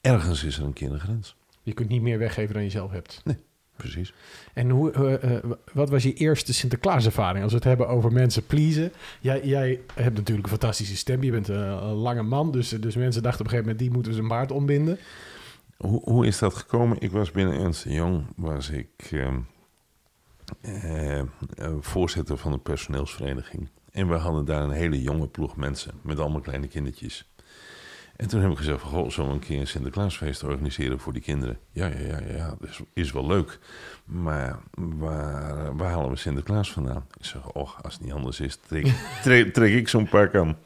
[0.00, 1.36] ergens is er een keer een grens.
[1.62, 3.20] Je kunt niet meer weggeven dan je zelf hebt.
[3.24, 3.36] Nee.
[3.80, 4.12] Precies.
[4.52, 5.38] En hoe, uh, uh,
[5.72, 7.42] wat was je eerste Sinterklaaservaring?
[7.42, 8.92] Als we het hebben over mensen pleasen.
[9.20, 11.22] Jij, jij hebt natuurlijk een fantastische stem.
[11.22, 12.50] Je bent een, een, lange man.
[12.50, 13.78] Dus, dus mensen dachten op een gegeven moment...
[13.78, 14.98] die moeten zijn baard ombinden.
[15.76, 16.96] Hoe, hoe is dat gekomen?
[17.00, 18.24] Ik was binnen Ernst Jong...
[18.36, 19.10] was ik
[20.62, 21.22] uh,
[21.80, 23.68] voorzitter van de personeelsvereniging.
[23.90, 25.92] En we hadden daar een hele jonge ploeg mensen...
[26.02, 27.30] met allemaal kleine kindertjes.
[28.20, 31.12] En toen heb ik gezegd van, goh, zullen we een keer een Sinterklaasfeest organiseren voor
[31.12, 31.58] die kinderen?
[31.72, 33.58] Ja, ja, ja, ja, dat is, is wel leuk.
[34.04, 37.06] Maar waar, waar halen we Sinterklaas vandaan?
[37.18, 38.86] Ik zeg, och, als het niet anders is, trek,
[39.22, 40.56] trek, trek ik zo'n pak aan.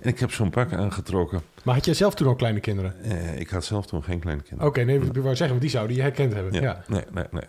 [0.00, 1.40] En ik heb zo'n pak aangetrokken.
[1.64, 3.02] Maar had jij zelf toen ook kleine kinderen?
[3.02, 4.68] Eh, ik had zelf toen geen kleine kinderen.
[4.70, 6.52] Oké, okay, nee, ik wou zeggen, want die zouden je herkend hebben.
[6.52, 6.84] Ja, ja.
[6.86, 7.44] Nee, nee, nee.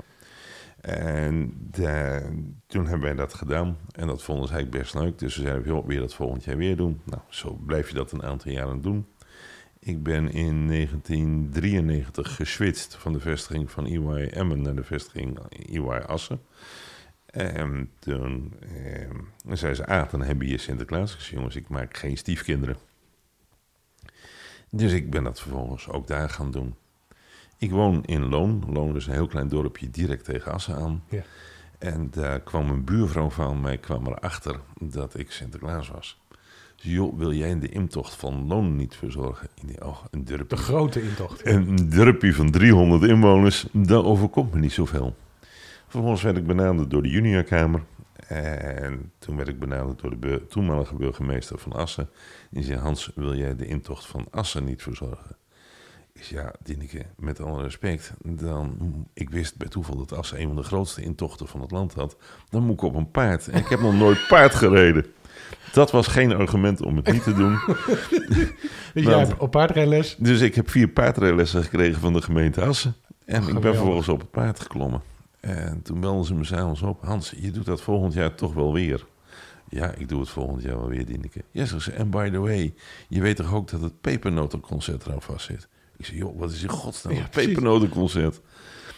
[0.81, 2.21] En de,
[2.67, 3.77] toen hebben wij dat gedaan.
[3.91, 5.19] En dat vonden ze eigenlijk best leuk.
[5.19, 7.01] Dus ze zeiden, joh, wil je dat volgend jaar weer doen?
[7.03, 9.05] Nou, zo blijf je dat een aantal jaren doen.
[9.83, 16.01] Ik ben in 1993 geswitcht van de vestiging van EY Emmen naar de vestiging EY
[16.05, 16.41] Assen.
[17.25, 21.13] En toen eh, zei ze, ah, dan heb je Sinterklaas.
[21.13, 22.77] Ik zei, jongens, ik maak geen stiefkinderen.
[24.69, 26.75] Dus ik ben dat vervolgens ook daar gaan doen.
[27.57, 28.63] Ik woon in Loon.
[28.67, 31.03] Loon is een heel klein dorpje direct tegen Assen aan.
[31.09, 31.23] Ja.
[31.77, 36.20] En daar kwam een buurvrouw van mij kwam erachter dat ik Sinterklaas was
[36.81, 39.49] joh, wil jij de intocht van Loon niet verzorgen?
[39.79, 41.45] Oh, een De grote intocht.
[41.45, 45.15] Een dorpje van 300 inwoners, dat overkomt me niet zoveel.
[45.87, 47.83] Vervolgens werd ik benaderd door de juniorkamer.
[48.27, 52.09] En toen werd ik benaderd door de toenmalige burgemeester van Assen.
[52.49, 55.35] Die zei, Hans, wil jij de intocht van Assen niet verzorgen?
[56.13, 58.77] Ik zei, ja, Dineke, met alle respect, dan,
[59.13, 62.17] ik wist bij toeval dat Assen een van de grootste intochten van het land had.
[62.49, 63.47] Dan moet ik op een paard.
[63.47, 65.05] En ik heb nog nooit paard gereden.
[65.73, 67.59] Dat was geen argument om het niet te doen.
[68.93, 70.15] dus jij hebt op paardrijles?
[70.19, 72.95] Dus ik heb vier paardrijlessen gekregen van de gemeente Assen.
[73.25, 75.01] En ik ben vervolgens op het paard geklommen.
[75.39, 77.01] En toen belden ze me s'avonds op.
[77.01, 79.05] Hans, je doet dat volgend jaar toch wel weer?
[79.69, 81.43] Ja, ik doe het volgend jaar wel weer, Dineke.
[81.51, 82.73] Ja, ze en by the way,
[83.07, 85.67] je weet toch ook dat het pepernotenconcert eraan vast zit?
[86.01, 88.41] Ik zei, joh, wat is in godsnaam ja, pepernotenconcert?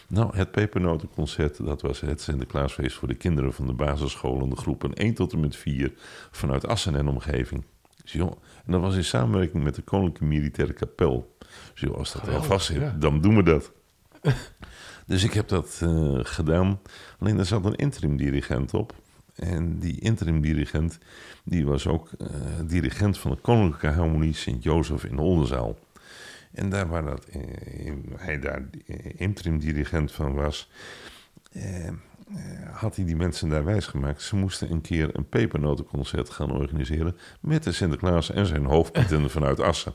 [0.08, 4.94] Nou, het pepernotenconcert, dat was het Sinterklaasfeest voor de kinderen van de basisscholen, de groepen
[4.94, 5.92] 1 tot en met 4
[6.30, 7.64] vanuit Assen en omgeving.
[8.12, 11.36] En dat was in samenwerking met de Koninklijke Militaire Kapel.
[11.74, 13.72] Dus als dat er vast zit, dan doen we dat.
[15.06, 16.80] dus ik heb dat uh, gedaan.
[17.18, 18.94] Alleen daar zat een interim dirigent op.
[19.34, 20.98] En die interim dirigent,
[21.44, 22.28] die was ook uh,
[22.66, 25.78] dirigent van de Koninklijke Harmonie Sint-Jozef in Oldenzaal.
[26.54, 27.40] En daar waar dat, eh,
[28.16, 28.62] hij daar
[29.16, 30.70] interim dirigent van was,
[31.52, 31.94] eh, eh,
[32.72, 34.22] had hij die mensen daar wijsgemaakt.
[34.22, 39.60] Ze moesten een keer een pepernotenconcert gaan organiseren met de Sinterklaas en zijn hoofdpieten vanuit
[39.60, 39.94] Assen.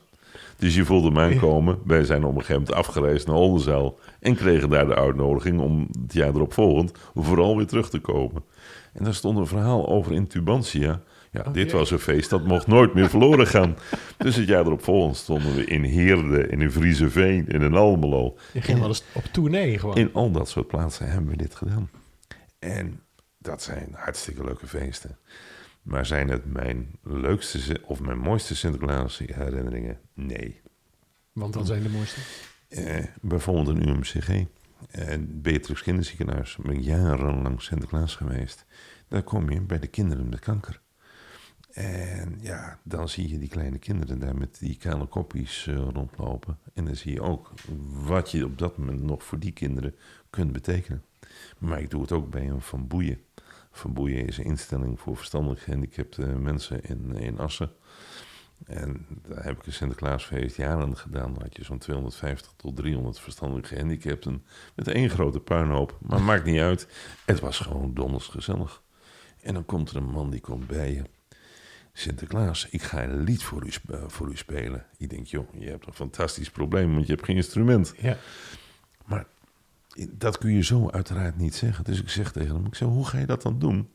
[0.57, 1.79] Dus je voelde hem aankomen.
[1.85, 3.99] Wij zijn op een gegeven moment afgereisd naar Oldenzaal.
[4.19, 8.43] En kregen daar de uitnodiging om het jaar erop volgend vooral weer terug te komen.
[8.93, 11.01] En daar stond een verhaal over in Tubantia.
[11.31, 13.77] Ja, Oh, dit was een feest dat mocht nooit meer verloren gaan.
[14.17, 18.37] Dus het jaar erop volgend stonden we in Heerde, in een Frieseveen, in een Almelo.
[18.53, 19.95] Je ging wel eens op tournee gewoon.
[19.95, 21.89] In al dat soort plaatsen hebben we dit gedaan.
[22.59, 23.01] En
[23.37, 25.17] dat zijn hartstikke leuke feesten.
[25.81, 29.99] Maar zijn het mijn leukste of mijn mooiste Sinterklaas herinneringen?
[30.13, 30.61] Nee.
[31.33, 32.19] Want dat zijn de mooiste.
[32.69, 34.45] Eh, bijvoorbeeld een UMCG.
[34.91, 36.57] En Beatrix Kinderziekenhuis.
[36.61, 38.65] Ben ik jarenlang Sinterklaas geweest.
[39.07, 40.81] Daar kom je bij de kinderen met kanker.
[41.79, 46.57] En ja, dan zie je die kleine kinderen daar met die kale kopjes eh, rondlopen.
[46.73, 47.53] En dan zie je ook
[48.05, 49.95] wat je op dat moment nog voor die kinderen
[50.29, 51.03] kunt betekenen.
[51.57, 53.19] Maar ik doe het ook bij een Van Boeien.
[53.71, 57.71] Van Boeien is een instelling voor verstandelijk gehandicapte mensen in, in Assen.
[58.65, 61.33] En daar heb ik een Sinterklaasfeest jaren gedaan.
[61.33, 64.43] Dan had je zo'n 250 tot 300 verstandelijk gehandicapten.
[64.75, 65.97] Met één grote puinhoop.
[66.01, 66.87] Maar maakt niet uit.
[67.25, 68.83] Het was gewoon donders gezellig.
[69.41, 71.03] En dan komt er een man die komt bij je.
[71.99, 74.85] Sinterklaas, ik ga een lied voor u, eh, voor u spelen.
[74.97, 77.93] Ik denk, joh, je hebt een fantastisch probleem, want je hebt geen instrument.
[77.97, 78.17] Ja.
[79.05, 79.25] Maar
[80.09, 81.83] dat kun je zo uiteraard niet zeggen.
[81.83, 83.89] Dus ik zeg tegen hem, ik zeg, hoe ga je dat dan doen?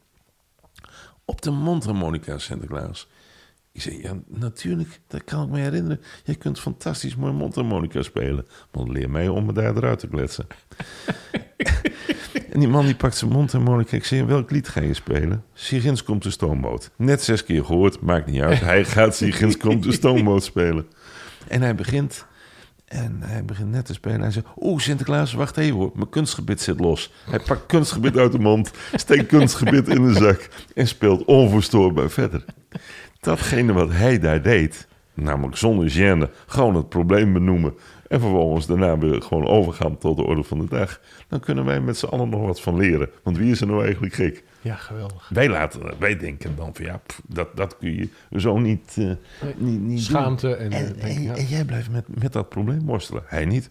[1.25, 3.09] Op de mondharmonica, Sinterklaas.
[3.73, 6.01] Ik zeg, ja, natuurlijk, dat kan ik me herinneren.
[6.25, 8.47] Jij kunt fantastisch mooi mondharmonica spelen.
[8.73, 10.47] Maar leer mij om me daar eruit te kletsen.
[12.53, 13.96] en die man die pakt zijn mondharmonica.
[13.96, 15.44] Ik zeg, welk lied ga je spelen?
[15.53, 16.90] Sigins komt de stoomboot.
[16.96, 18.61] Net zes keer gehoord, maakt niet uit.
[18.61, 20.87] Hij gaat Sigins komt de stoomboot spelen.
[21.48, 22.27] En hij begint...
[22.85, 24.20] En hij begint net te spelen.
[24.20, 25.90] Hij zegt: Oeh, Sinterklaas, wacht even hoor.
[25.94, 27.12] Mijn kunstgebit zit los.
[27.31, 32.44] Hij pakt kunstgebit uit de mond, steekt kunstgebit in de zak en speelt onverstoorbaar verder.
[33.20, 37.74] Datgene wat hij daar deed, namelijk zonder gêne, gewoon het probleem benoemen.
[38.14, 41.00] En vervolgens daarna weer gewoon overgaan tot de orde van de dag.
[41.29, 43.11] Dan kunnen wij met z'n allen nog wat van leren.
[43.22, 44.44] Want wie is er nou eigenlijk gek?
[44.61, 45.29] ja, geweldig.
[45.29, 48.09] Wij, laten, wij denken dan van ja, pff, dat, dat kun je
[48.40, 49.16] zo niet, Nee.
[49.57, 49.98] niet, niet doen.
[49.98, 51.35] Schaamte en, En, eh, en, ja.
[51.35, 53.22] en jij blijft met, met dat probleem worstelen.
[53.27, 53.70] Hij niet.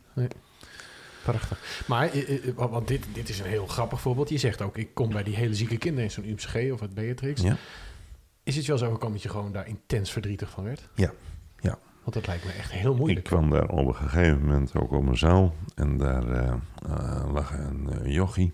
[1.23, 1.83] Prachtig.
[1.87, 4.29] Maar eh, want dit, dit is een heel grappig voorbeeld.
[4.29, 6.93] Je zegt ook, ik kom bij die hele zieke kinderen in zo'n UMCG of het
[6.93, 7.41] Beatrix.
[7.41, 7.57] Ja.
[8.43, 10.89] Is het wel zo overkomen dat je gewoon daar intens verdrietig van werd?
[10.95, 11.11] Ja.
[12.03, 13.25] Want dat lijkt me echt heel Ik moeilijk.
[13.25, 15.55] kwam daar op een gegeven moment ook op een zaal.
[15.75, 18.53] En daar eh, lag een eh, jochie.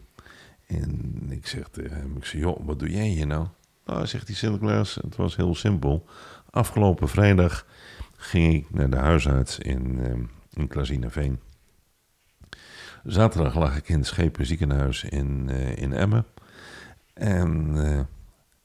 [0.67, 3.47] En ik zeg tegen hem, ik zeg, joh, wat doe jij hier nou?
[3.85, 6.05] Nou, zegt die Sinterklaas, het was heel simpel.
[6.49, 7.65] Afgelopen vrijdag
[8.15, 9.99] ging ik naar de huisarts in,
[10.53, 11.39] in Klazineveen.
[13.03, 16.25] Zaterdag lag ik in het Schepen ziekenhuis in, in Emmen.
[17.13, 17.75] En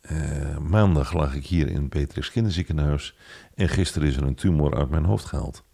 [0.04, 3.16] eh, maandag lag ik hier in het Beatrix Kinderziekenhuis.
[3.54, 5.64] En gisteren is er een tumor uit mijn hoofd gehaald.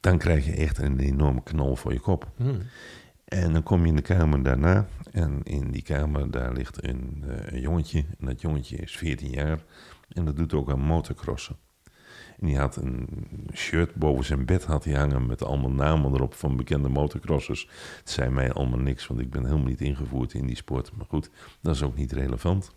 [0.00, 2.30] Dan krijg je echt een enorme knal voor je kop.
[2.36, 2.58] Hmm.
[3.24, 4.86] En dan kom je in de kamer daarna.
[5.10, 8.04] En in die kamer daar ligt een, eh, een jongetje.
[8.18, 9.64] En dat jongetje is 14 jaar.
[10.08, 11.56] En dat doet ook aan motocrossen.
[12.40, 13.08] En die had een
[13.54, 17.68] shirt boven zijn bed had hij hangen met allemaal namen erop van bekende motocrossers.
[17.98, 20.92] Het zei mij allemaal niks, want ik ben helemaal niet ingevoerd in die sport.
[20.96, 22.72] Maar goed, dat is ook niet relevant.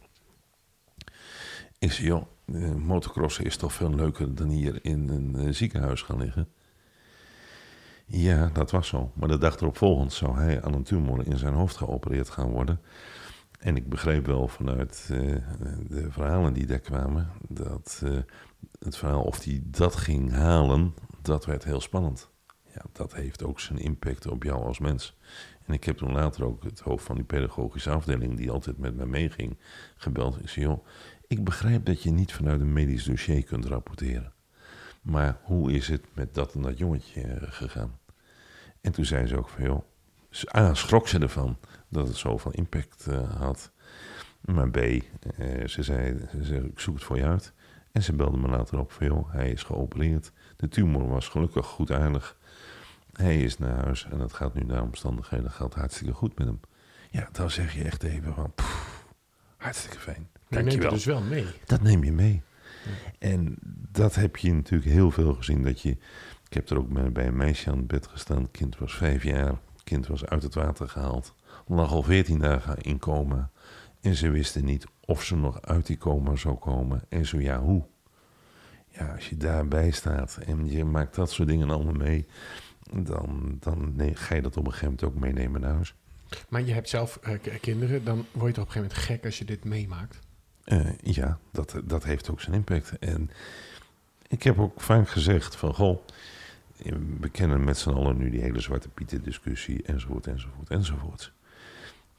[1.80, 6.02] Ik zei, joh, eh, motocrossen is toch veel leuker dan hier in een eh, ziekenhuis
[6.02, 6.48] gaan liggen.
[8.06, 9.12] Ja, dat was zo.
[9.14, 12.50] Maar de dag erop volgend zou hij aan een tumor in zijn hoofd geopereerd gaan
[12.50, 12.82] worden.
[13.60, 15.20] En ik begreep wel vanuit eh,
[15.88, 18.04] de verhalen die daar kwamen, dat
[18.80, 22.30] het verhaal of hij dat ging halen, dat werd heel spannend.
[22.74, 25.18] Ja, dat heeft ook zijn impact op jou als mens.
[25.66, 28.96] En ik heb toen later ook het hoofd van die pedagogische afdeling, die altijd met
[28.96, 29.58] mij meeging,
[29.96, 30.40] gebeld.
[30.40, 30.86] Ik zei, joh,
[31.28, 34.34] ik begrijp dat je niet vanuit een medisch dossier kunt rapporteren.
[35.02, 38.00] Maar hoe is het met dat en dat jongetje eh, gegaan?
[38.82, 39.84] En toen zei ze ook van, joh,
[40.56, 43.72] A, schrok ze ervan dat het zoveel impact eh, had.
[44.42, 45.02] Maar B, eh,
[45.66, 47.54] ze zei, ze zei, ik zoek het voor je uit.
[47.92, 50.32] En ze belde me later op van, joh, hij is geopereerd.
[50.56, 52.38] De tumor was gelukkig goed aardig.
[53.14, 56.60] Hij is naar huis en het gaat nu naar omstandigheden, gaat hartstikke goed met hem.
[57.10, 58.54] Ja, dan zeg je echt even van,
[59.58, 60.28] hartstikke fijn.
[60.34, 60.86] Je neemt Dankjewel.
[60.88, 61.46] het dus wel mee.
[61.66, 62.42] Dat neem je mee.
[63.20, 63.56] En
[63.92, 65.64] dat heb je natuurlijk heel veel gezien.
[65.64, 65.90] Dat je,
[66.50, 68.42] ik heb er ook bij- een meisje aan het bed gestaan.
[68.42, 69.48] Het kind was vijf jaar.
[69.48, 71.36] Het kind was uit het water gehaald.
[71.68, 73.50] Lag al veertien dagen in coma.
[74.02, 77.02] En ze wisten niet of ze nog uit die coma zou komen.
[77.10, 77.86] En zo ja, hoe?
[78.88, 82.26] Ja, als je daarbij staat en je maakt dat soort dingen allemaal mee...
[82.92, 85.96] dan, dan nee, ga je dat op een gegeven moment ook meenemen naar huis.
[86.50, 89.26] Maar je hebt zelf eh, kinderen, dan word je toch op een gegeven moment gek
[89.26, 90.20] als je dit meemaakt.
[90.64, 93.00] Eh, ja, dat, dat heeft ook zijn impact.
[93.00, 93.30] En
[94.28, 96.00] ik heb ook vaak gezegd van, goh,
[97.20, 101.32] we kennen met z'n allen nu die hele Zwarte Pieten discussie, enzovoort, enzovoort, enzovoort.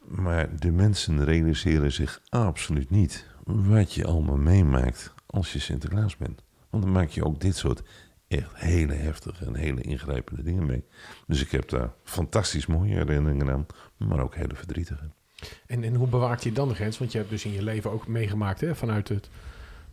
[0.04, 6.42] Maar de mensen realiseren zich absoluut niet wat je allemaal meemaakt als je Sinterklaas bent.
[6.70, 7.82] Want dan maak je ook dit soort
[8.28, 10.84] echt hele heftige en hele ingrijpende dingen mee.
[11.26, 15.10] Dus ik heb daar fantastisch mooie herinneringen aan, maar ook hele verdrietige.
[15.66, 16.98] En, en hoe bewaakt je dan de grens?
[16.98, 19.30] Want je hebt dus in je leven ook meegemaakt hè, vanuit het,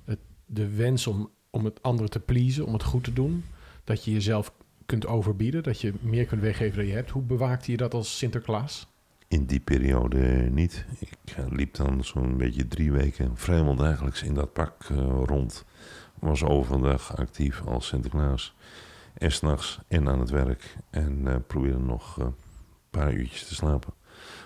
[0.06, 3.44] het, de wens om, om het anderen te pleasen, om het goed te doen.
[3.84, 4.54] Dat je jezelf
[4.86, 7.10] kunt overbieden, dat je meer kunt weggeven dan je hebt.
[7.10, 8.88] Hoe bewaakte je dat als Sinterklaas?
[9.28, 10.20] In die periode
[10.52, 10.86] niet.
[11.00, 15.66] Ik eh, liep dan zo'n beetje drie weken vrijwel dagelijks in dat pak uh, rond.
[16.20, 18.56] Was overdag actief als Sinterklaas.
[19.14, 20.78] En s'nachts en aan het werk.
[20.90, 22.36] En uh, probeerde nog een
[22.90, 23.94] paar uurtjes te slapen.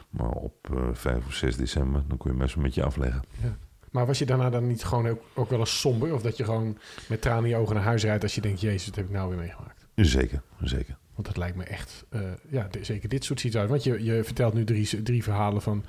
[0.10, 3.24] Maar op uh, 5 of 6 december, dan kon je mensen met je afleggen.
[3.42, 3.58] Ja.
[3.92, 6.14] Maar was je daarna dan niet gewoon ook, ook wel eens somber?
[6.14, 8.62] Of dat je gewoon met tranen in je ogen naar huis rijdt als je denkt...
[8.62, 9.88] Jezus, wat heb ik nou weer meegemaakt?
[9.96, 10.98] Zeker, zeker.
[11.22, 12.06] Want dat lijkt me echt...
[12.10, 13.72] Uh, ja, zeker dit soort situaties.
[13.72, 15.86] Want je, je vertelt nu drie, drie verhalen van...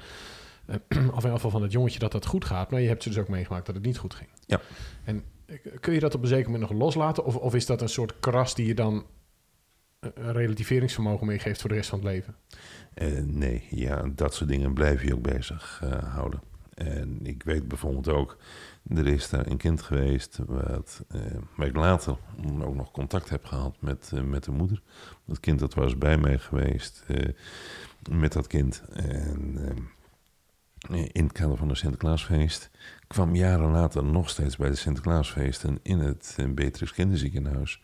[0.67, 2.71] Uh, of in afval van het jongetje dat dat goed gaat.
[2.71, 4.29] Maar je hebt dus ook meegemaakt dat het niet goed ging.
[4.47, 4.61] Ja.
[5.05, 7.25] En eh, kun je dat op een zeker moment nog loslaten?
[7.25, 9.07] Of, of is dat een soort kras die je dan
[10.01, 12.37] een relativeringsvermogen meegeeft voor de rest van het leven?
[12.95, 16.41] Uh, nee, ja, dat soort dingen blijf je ook bezig houden.
[16.85, 18.37] En ik weet bijvoorbeeld ook,
[18.89, 21.21] er is daar een kind geweest wat, uh,
[21.57, 22.17] waar ik later
[22.61, 24.83] ook nog contact heb gehad met, met de moeder.
[25.25, 27.05] Dat kind dat was bij mij geweest
[28.11, 28.83] met dat kind.
[28.93, 29.59] En
[31.13, 32.71] in het kader van een Sinterklaasfeest
[33.07, 37.83] kwam jaren later nog steeds bij de Sinterklaasfeesten in het Beatrix Kinderziekenhuis.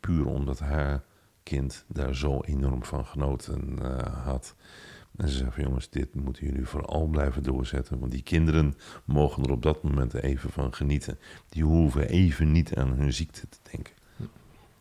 [0.00, 1.04] puur omdat haar
[1.42, 3.78] kind daar zo enorm van genoten
[4.24, 4.54] had.
[5.22, 7.98] En ze zei van jongens, dit moeten jullie vooral blijven doorzetten.
[7.98, 11.18] Want die kinderen mogen er op dat moment even van genieten.
[11.48, 13.94] Die hoeven even niet aan hun ziekte te denken.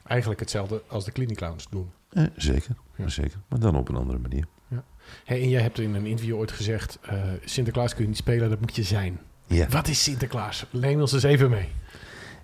[0.03, 1.91] Eigenlijk hetzelfde als de kliniekclowns doen.
[2.09, 3.07] Eh, zeker, ja.
[3.07, 3.39] zeker.
[3.47, 4.45] Maar dan op een andere manier.
[4.67, 4.83] Ja.
[5.25, 6.99] Hey, en jij hebt in een interview ooit gezegd...
[7.11, 9.19] Uh, Sinterklaas kun je niet spelen, dat moet je zijn.
[9.47, 9.67] Ja.
[9.67, 10.65] Wat is Sinterklaas?
[10.69, 11.69] Leen ons eens even mee.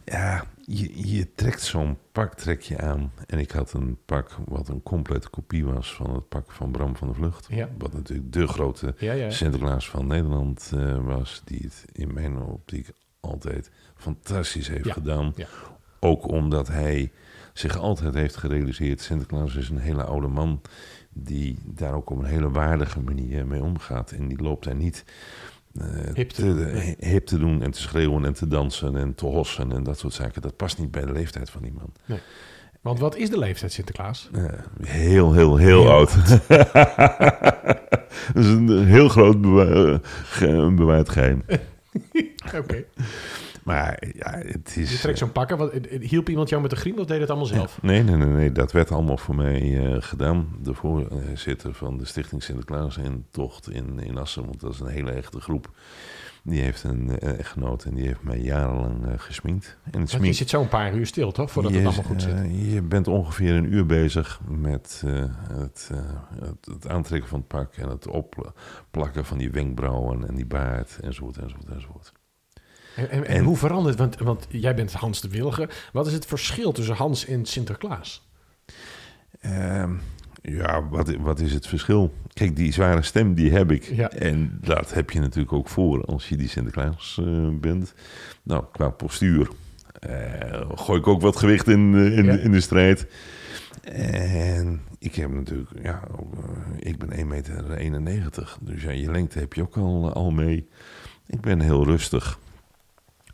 [0.06, 3.12] Ja, je, je trekt zo'n pak trek je aan.
[3.28, 6.96] En ik had een pak wat een complete kopie was van het pak van Bram
[6.96, 7.48] van de Vlucht.
[7.50, 7.70] Ja.
[7.78, 9.30] Wat natuurlijk de grote ja, ja.
[9.30, 11.42] Sinterklaas van Nederland uh, was.
[11.46, 15.34] Die het in mijn optiek altijd fantastisch heeft gedaan.
[16.00, 17.12] Ook omdat hij
[17.54, 19.02] zich altijd heeft gerealiseerd...
[19.02, 20.62] Sinterklaas is een hele oude man...
[21.10, 24.12] die daar ook op een hele waardige manier mee omgaat.
[24.12, 25.06] En die loopt daar niet...
[26.14, 29.72] Hip, te, te, hip te doen en te schreeuwen en te dansen en te hossen
[29.72, 30.42] en dat soort zaken.
[30.42, 32.00] Dat past niet bij de leeftijd van iemand.
[32.06, 32.20] Nee.
[32.82, 34.30] Want wat is de leeftijd Sinterklaas?
[34.36, 34.46] Uh,
[34.82, 36.16] heel, heel, heel, heel oud.
[38.34, 41.44] dat is een heel groot bewa ge bewaard geheim.
[42.46, 42.58] Oké.
[42.58, 42.86] Okay.
[43.68, 44.92] Maar ja, het is...
[44.92, 45.58] Je trekt zo'n pakken.
[45.58, 47.82] Wat, hielp iemand jou met de griem of deed het allemaal zelf?
[47.82, 48.52] Nee, nee, nee, nee.
[48.52, 50.48] Dat werd allemaal voor mij uh, gedaan.
[50.62, 54.46] De voorzitter van de Stichting Sinterklaas in Tocht in, in Assen.
[54.46, 55.72] Want dat is een hele echte groep.
[56.44, 59.78] Die heeft een uh, echtgenoot en die heeft mij jarenlang uh, gesminkt.
[59.92, 60.26] En het smink...
[60.26, 61.52] Je zit zo een paar uur stil, toch?
[61.52, 62.72] Voordat je, het allemaal goed zit.
[62.72, 65.04] je bent ongeveer een uur bezig met
[65.54, 65.90] het,
[66.40, 67.76] het, het, aantrekken van het pak...
[67.76, 72.14] en het opplakken van die wenkbrauwen en die baard enzovoort, enzovoort, enzovoort.
[72.98, 75.70] En, en, en, hoe verandert, want, want jij bent Hans de Wilge.
[75.94, 78.30] Wat is het verschil tussen Hans en Sinterklaas?
[79.42, 79.84] Uh,
[80.42, 82.14] ja, wat, wat is het verschil?
[82.34, 83.84] Kijk, die zware stem die heb ik.
[83.84, 84.10] Ja.
[84.10, 87.94] En dat heb je natuurlijk ook voor als je die Sinterklaas uh, bent.
[88.44, 89.50] Nou, qua postuur
[90.10, 92.34] uh, gooi ik ook wat gewicht in, in, ja.
[92.34, 93.08] in de strijd.
[93.94, 96.04] En ik heb natuurlijk, ja,
[96.80, 97.26] ik ben 1,91
[98.02, 98.58] meter.
[98.62, 100.68] Dus ja, je lengte heb je ook al, al mee.
[101.28, 102.40] Ik ben heel rustig.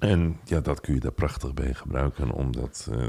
[0.04, 3.08] En ja, dat kun je daar prachtig bij gebruiken om dat uh,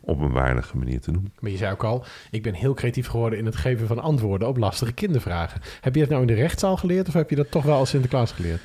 [0.00, 1.32] op een waardige manier te doen.
[1.40, 4.48] Maar je zei ook al, ik ben heel creatief geworden in het geven van antwoorden
[4.48, 5.60] op lastige kindervragen.
[5.80, 7.90] Heb je dat nou in de rechtszaal geleerd of heb je dat toch wel als
[7.90, 8.60] Sinterklaas geleerd?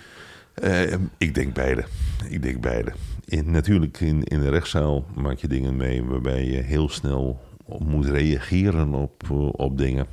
[0.64, 1.84] Uh, ik denk beide.
[2.30, 2.92] Ik denk beide.
[3.26, 7.40] In, natuurlijk, in, in de rechtszaal maak je dingen mee waarbij je heel snel
[7.80, 10.08] moet reageren op, op dingen.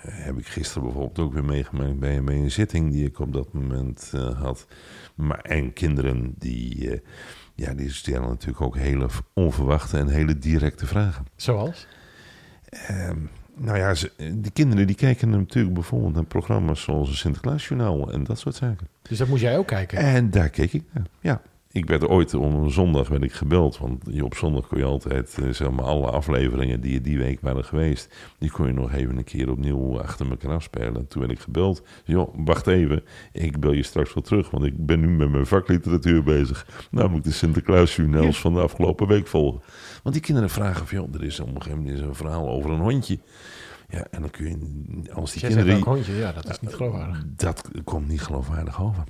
[0.00, 3.52] Heb ik gisteren bijvoorbeeld ook weer meegemaakt bij, bij een zitting die ik op dat
[3.52, 4.66] moment uh, had.
[5.14, 6.98] Maar, en kinderen die, uh,
[7.54, 11.26] ja, die stellen natuurlijk ook hele onverwachte en hele directe vragen.
[11.36, 11.86] Zoals?
[12.90, 13.10] Uh,
[13.54, 18.24] nou ja, ze, die kinderen die kijken natuurlijk bijvoorbeeld naar programma's zoals een Sinterklaasjournaal en
[18.24, 18.88] dat soort zaken.
[19.02, 19.98] Dus dat moest jij ook kijken?
[19.98, 21.42] En daar keek ik naar, ja.
[21.72, 23.78] Ik werd ooit om een zondag werd ik gebeld.
[23.78, 27.64] Want op zondag kon je altijd uh, zeg maar, alle afleveringen die die week waren
[27.64, 28.14] geweest.
[28.38, 31.08] Die kon je nog even een keer opnieuw achter elkaar afspelen.
[31.08, 31.82] Toen werd ik gebeld.
[32.04, 33.02] Joh, wacht even.
[33.32, 34.50] Ik bel je straks wel terug.
[34.50, 36.66] Want ik ben nu met mijn vakliteratuur bezig.
[36.90, 38.40] Namelijk de Sinterklaasjournaals ja.
[38.42, 39.60] van de afgelopen week volgen.
[40.02, 42.70] Want die kinderen vragen van joh, er is op een gegeven moment een verhaal over
[42.70, 43.18] een hondje.
[43.88, 45.82] Ja, en dan kun je, als die Jij kinderen...
[45.82, 47.24] Hondje, ja, dat is niet geloofwaardig.
[47.36, 49.04] Dat komt niet geloofwaardig over.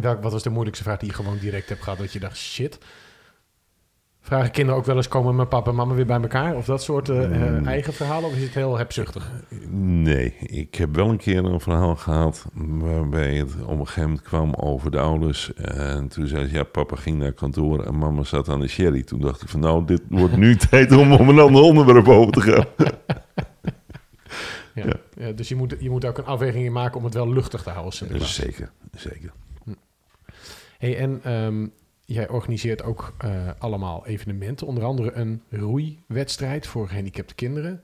[0.00, 1.98] Welk, wat was de moeilijkste vraag die je gewoon direct hebt gehad?
[1.98, 2.78] Dat je dacht, shit.
[4.20, 6.56] Vragen kinderen ook wel eens, komen mijn papa en mama weer bij elkaar?
[6.56, 7.66] Of dat soort uh, Mm.
[7.66, 8.28] eigen verhalen?
[8.30, 9.30] Of is het heel hebzuchtig?
[9.70, 14.22] Nee, ik heb wel een keer een verhaal gehad waarbij het op een gegeven moment
[14.22, 15.54] kwam over de ouders.
[15.54, 19.02] En toen zei ze, ja, papa ging naar kantoor en mama zat aan de sherry.
[19.02, 22.32] Toen dacht ik van, nou, dit wordt nu tijd om op een ander onderwerp over
[22.32, 22.64] te gaan.
[22.76, 23.24] Ja.
[24.84, 24.92] Ja.
[25.16, 27.62] Ja, dus je moet, je moet ook een afweging in maken om het wel luchtig
[27.62, 28.24] te houden.
[28.24, 29.32] Zeker, zeker.
[30.78, 31.66] Hey, en ehm,
[32.04, 34.66] jij organiseert ook eh, allemaal evenementen.
[34.66, 37.82] Onder andere een roeiwedstrijd voor gehandicapte kinderen.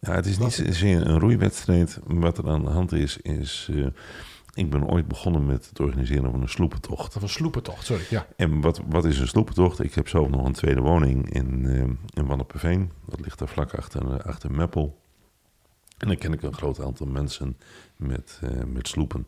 [0.00, 1.98] Ja, het is niet zozeer een roeiwedstrijd.
[2.04, 3.68] Wat er aan de hand is, is...
[3.72, 3.86] eh,
[4.54, 7.16] ik ben ooit begonnen met het organiseren van een sloepentocht.
[7.16, 8.04] Of een sloepentocht, sorry.
[8.10, 8.26] Ja.
[8.36, 9.84] En wat, wat is een sloepentocht?
[9.84, 12.90] Ik heb zelf nog een tweede woning in, eh in Wanneperveen.
[13.06, 14.98] Dat ligt daar vlak achter, achter Meppel.
[15.98, 17.56] En dan ken ik een groot aantal mensen
[17.96, 19.26] met, eh, met sloepen.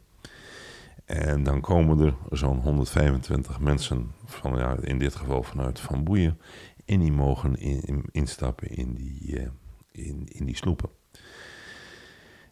[1.05, 6.39] En dan komen er zo'n 125 mensen, van, ja, in dit geval vanuit Van Boeien.
[6.85, 9.49] En die mogen in, in- instappen in die, eh,
[9.93, 10.89] in, in die sloepen.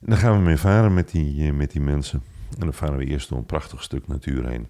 [0.01, 2.23] En dan gaan we mee varen met die, eh, met die mensen.
[2.51, 4.69] En dan varen we eerst door een prachtig stuk natuur heen.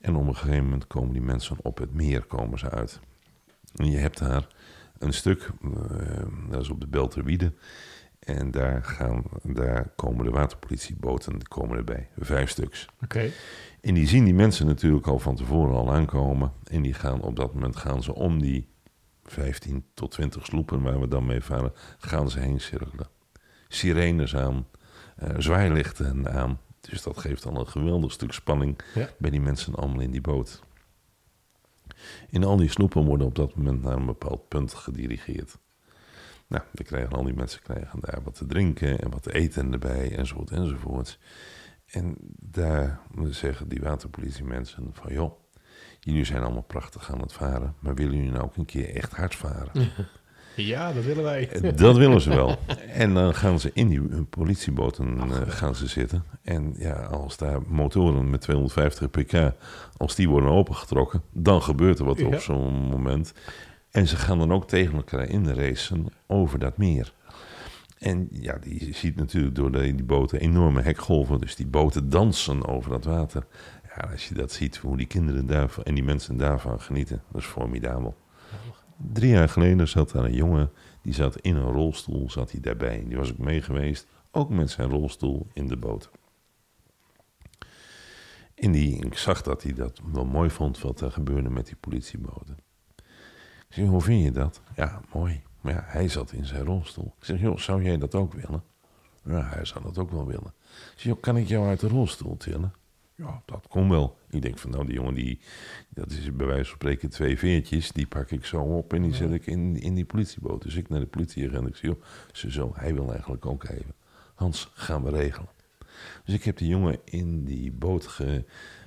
[0.00, 3.00] En op een gegeven moment komen die mensen op het meer komen ze uit.
[3.74, 4.46] En je hebt daar
[4.98, 7.52] een stuk, eh, dat is op de Belterwiede.
[8.26, 12.08] En daar, gaan, daar komen de waterpolitieboten, die komen erbij.
[12.18, 12.86] Vijf stuks.
[13.02, 13.30] Oké.
[13.80, 16.52] En die zien die mensen natuurlijk al van tevoren al aankomen.
[16.64, 18.68] En die gaan op dat moment gaan ze om die
[19.24, 23.08] 15 tot 20 sloepen waar we dan mee varen, gaan ze heen cirkelen.
[23.68, 24.66] Sirenes aan,
[25.16, 26.60] eh, zwaailichten aan.
[26.80, 29.08] Dus dat geeft al een geweldig stuk spanning Ja.
[29.18, 30.62] bij die mensen allemaal in die boot.
[32.30, 35.58] En al die sloepen worden op dat moment naar een bepaald punt gedirigeerd.
[36.48, 39.72] Nou, dan krijgen al die mensen krijgen daar wat te drinken en wat te eten
[39.72, 41.18] erbij enzovoort enzovoort.
[41.86, 45.32] En daar zeggen die waterpolitiemensen van joh,
[46.00, 49.12] jullie zijn allemaal prachtig aan het varen, maar willen jullie nou ook een keer echt
[49.12, 49.70] hard varen?
[50.56, 51.48] Ja, dat willen wij.
[51.48, 52.56] Eh, Dat willen ze wel.
[52.92, 56.24] En dan gaan ze in die politieboten eh, gaan ze zitten.
[56.42, 59.52] En ja, als daar motoren met 250 pk,
[59.96, 62.26] als die worden opengetrokken, dan gebeurt er wat Ja.
[62.26, 63.32] op zo'n moment.
[63.96, 67.12] En ze gaan dan ook tegen elkaar in de racen over dat meer.
[67.98, 71.40] En ja, die ziet natuurlijk door die boten enorme hekgolven.
[71.40, 73.46] Dus die boten dansen over dat water.
[73.82, 77.40] Ja, als je dat ziet, hoe die kinderen daarvan en die mensen daarvan genieten, dat
[77.40, 78.16] is formidabel.
[79.12, 80.70] Drie jaar geleden zat daar een jongen,
[81.02, 83.04] die zat in een rolstoel, zat hij daarbij.
[83.08, 86.10] Die was ook mee geweest, ook met zijn rolstoel in de boot.
[88.54, 91.76] En die, ik zag dat hij dat wel mooi vond wat er gebeurde met die
[91.76, 92.65] politieboten.
[93.68, 94.60] Ik zeg, hoe vind je dat?
[94.76, 95.42] Ja, mooi.
[95.60, 97.14] Maar ja, hij zat in zijn rolstoel.
[97.18, 98.62] Ik zeg, joh, zou jij dat ook willen?
[99.24, 100.52] Ja, hij zou dat ook wel willen.
[100.70, 102.72] Ik zeg, joh, kan ik jou uit de rolstoel tillen?
[103.14, 104.18] Ja, dat kon wel.
[104.30, 105.40] Ik denk van, nou, die jongen, die,
[105.88, 107.92] dat is bij wijze van spreken twee veertjes.
[107.92, 110.62] Die pak ik zo op en die zet ik in, in die politieboot.
[110.62, 111.68] Dus ik naar de politieagent.
[111.68, 112.02] Ik zeg, joh,
[112.32, 113.94] ze zo, hij wil eigenlijk ook even.
[114.34, 115.48] Hans, gaan we regelen.
[116.24, 118.44] Dus ik heb die jongen in die boot ge,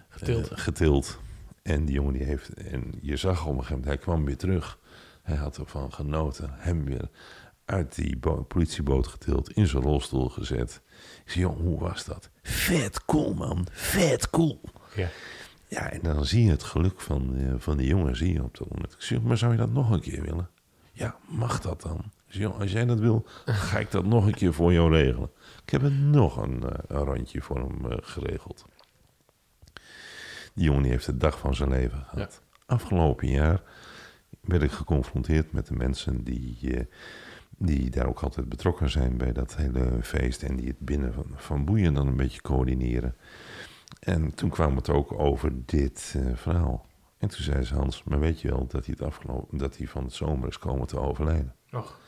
[0.10, 0.48] Getild.
[0.50, 1.20] eh, getild.
[1.64, 4.38] En die jongen die heeft, en je zag op een gegeven moment, hij kwam weer
[4.38, 4.80] terug.
[5.22, 6.50] Hij had ervan genoten.
[6.54, 7.10] Hem weer
[7.66, 10.82] uit die bo- politieboot getild, in zijn rolstoel gezet.
[11.26, 12.30] Ik zei, joh, hoe was dat?
[12.42, 13.68] Vet cool, man.
[13.72, 14.62] Vet cool.
[14.96, 15.08] Ja.
[15.68, 18.58] Ja, en dan zie je het geluk van, eh, van die jongen zie je op
[18.58, 18.94] dat moment.
[18.94, 20.50] Ik zeg, maar zou je dat nog een keer willen?
[20.92, 21.98] Ja, mag dat dan?
[22.28, 25.32] Ik zeg, als jij dat wil, ga ik dat nog een keer voor jou regelen.
[25.64, 28.66] Ik heb er nog een, eh, een randje voor hem eh, geregeld.
[30.54, 32.42] Die jongen die heeft de dag van zijn leven gehad.
[32.66, 33.62] Afgelopen jaar
[34.42, 36.86] werd ik geconfronteerd met de mensen die, eh,
[37.58, 40.44] die daar ook altijd betrokken zijn bij dat hele feest.
[40.44, 43.16] En die het binnen van, van Boeien dan een beetje coördineren.
[44.00, 46.86] En toen kwam het ook over dit eh, verhaal.
[47.18, 49.88] En toen zei ze Hans, maar weet je wel dat hij, het afgelopen, dat hij
[49.88, 51.56] van het zomer is komen te overlijden?
[51.72, 52.00] Och,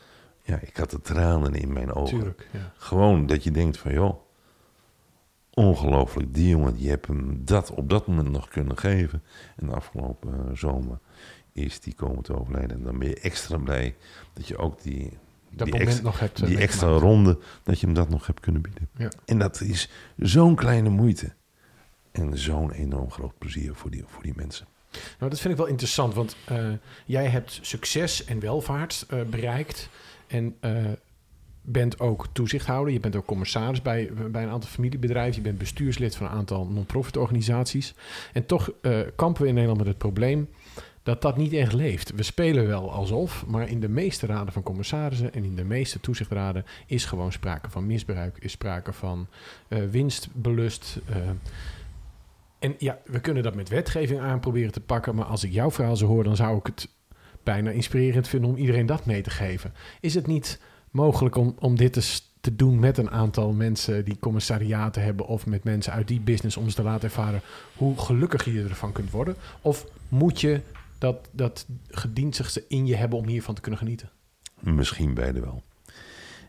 [0.42, 2.16] Ja, ik had de tranen in mijn ogen.
[2.18, 2.48] tuurlijk.
[2.52, 2.72] Ja.
[2.76, 4.20] Gewoon dat je denkt van, joh,
[5.54, 9.22] ongelooflijk, die jongen, die heb hem dat op dat moment nog kunnen geven.
[9.56, 10.98] En de afgelopen eh, zomer
[11.52, 12.76] is die komen te overlijden.
[12.76, 13.94] En dan ben je extra blij
[14.32, 15.02] dat je ook die,
[15.50, 16.40] Dat die, moment extra, nog hebt.
[16.40, 18.88] eh, die extra ronde, dat je hem dat nog hebt kunnen bieden.
[18.96, 19.08] Ja.
[19.24, 21.32] En dat is zo'n kleine moeite.
[22.12, 24.66] En zo'n enorm groot plezier voor die, voor die mensen.
[25.18, 26.68] Nou, dat vind ik wel interessant, want eh,
[27.06, 29.88] jij hebt succes en welvaart bereikt.
[30.26, 30.56] En
[31.62, 32.92] bent ook toezichthouder.
[32.92, 35.34] Je bent ook commissaris bij, bij een aantal familiebedrijven.
[35.36, 37.94] Je bent bestuurslid van een aantal non-profit organisaties.
[38.32, 40.48] En toch eh, kampen we in Nederland met het probleem
[41.02, 42.14] dat dat niet echt leeft.
[42.14, 46.00] We spelen wel alsof, maar in de meeste raden van commissarissen en in de meeste
[46.00, 49.26] toezichtraden is gewoon sprake van misbruik, is sprake van
[49.68, 50.98] eh, winstbelust.
[51.06, 51.16] eh.
[52.58, 55.14] En ja, we kunnen dat met wetgeving aan proberen te pakken.
[55.14, 56.88] Maar als ik jouw verhaal zo hoor, dan zou ik het
[57.42, 59.72] bijna inspirerend vinden om iedereen dat mee te geven.
[60.00, 60.60] Is het niet
[60.92, 65.46] mogelijk om, om dit te, te doen met een aantal mensen die commissariaten hebben of
[65.46, 67.40] met mensen uit die business om ze te laten ervaren
[67.76, 69.36] hoe gelukkig je ervan kunt worden?
[69.60, 70.60] Of moet je
[70.98, 74.10] dat, dat gedienstigste in je hebben om hiervan te kunnen genieten?
[74.60, 75.62] Misschien beide wel.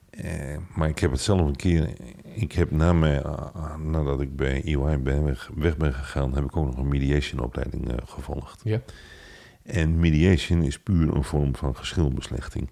[0.09, 1.89] Eh, maar ik heb het zelf een keer.
[2.23, 6.43] Ik heb na mij, uh, nadat ik bij EY ben weg, weg, ben gegaan, heb
[6.43, 8.61] ik ook nog een mediation opleiding uh, gevolgd.
[8.63, 8.81] Ja.
[9.63, 12.69] En mediation is puur een vorm van geschilbeslechting.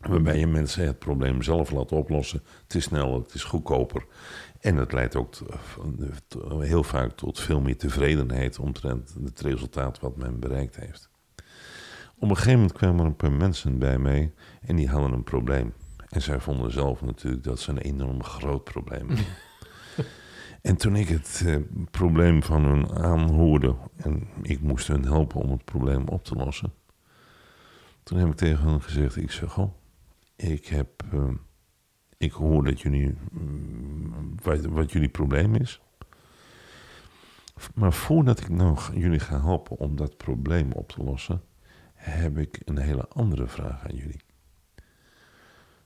[0.00, 2.42] Waarbij je mensen het probleem zelf laat oplossen.
[2.62, 4.06] Het is sneller, het is goedkoper.
[4.60, 5.36] En het leidt ook
[6.58, 11.10] heel vaak tot veel meer tevredenheid omtrent het resultaat wat men bereikt heeft.
[12.18, 15.24] Op een gegeven moment kwamen er een paar mensen bij mij en die hadden een
[15.24, 15.72] probleem.
[16.08, 19.26] En zij vonden zelf natuurlijk dat ze een enorm groot probleem hadden.
[20.62, 21.56] en toen ik het eh,
[21.90, 26.72] probleem van hun aanhoorde en ik moest hun helpen om het probleem op te lossen.
[28.02, 29.72] Toen heb ik tegen hen gezegd, ik zeg, goh,
[30.40, 31.30] ik heb, uh,
[32.16, 35.80] ik hoor dat jullie, mm, wat, wat jullie probleem is.
[37.74, 41.42] Maar voordat ik nou jullie ga helpen om dat probleem op te lossen,
[41.94, 44.20] heb ik een hele andere vraag aan jullie.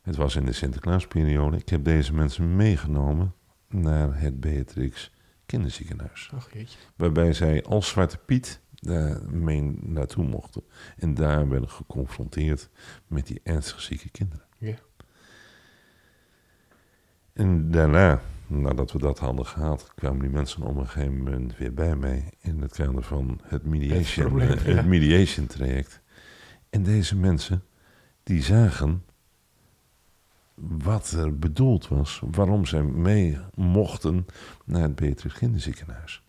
[0.03, 1.57] Het was in de Sinterklaasperiode.
[1.57, 3.35] Ik heb deze mensen meegenomen
[3.69, 5.13] naar het Beatrix
[5.47, 6.31] Kinderziekenhuis.
[6.35, 6.79] Ach, jeetje.
[6.97, 10.63] Waarbij zij als Zwarte Piet daarmee naartoe mochten.
[10.97, 12.69] En daar werden geconfronteerd
[13.07, 14.45] met die ernstig zieke kinderen.
[14.59, 14.75] Ja.
[17.33, 21.75] En daarna, nadat we dat hadden gehad, kwamen die mensen op een gegeven moment weer
[21.75, 24.83] bij mij in het kader van het mediation, probleem, het ja.
[24.83, 26.01] mediation traject.
[26.71, 27.63] En deze mensen,
[28.23, 29.05] die zagen
[30.55, 34.27] wat er bedoeld was, waarom zij mee mochten
[34.65, 36.24] naar het Beatrix Kinderziekenhuis.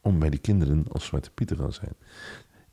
[0.00, 1.92] Om bij die kinderen als Zwarte Piet te gaan zijn.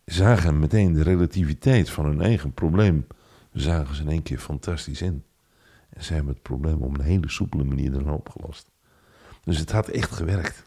[0.06, 3.08] Zagen meteen de relativiteit van hun eigen probleem,
[3.54, 5.24] zagen ze in één keer fantastisch in.
[5.90, 8.70] En ze hebben het probleem op een hele soepele manier dan opgelost.
[9.44, 10.64] Dus het had echt gewerkt.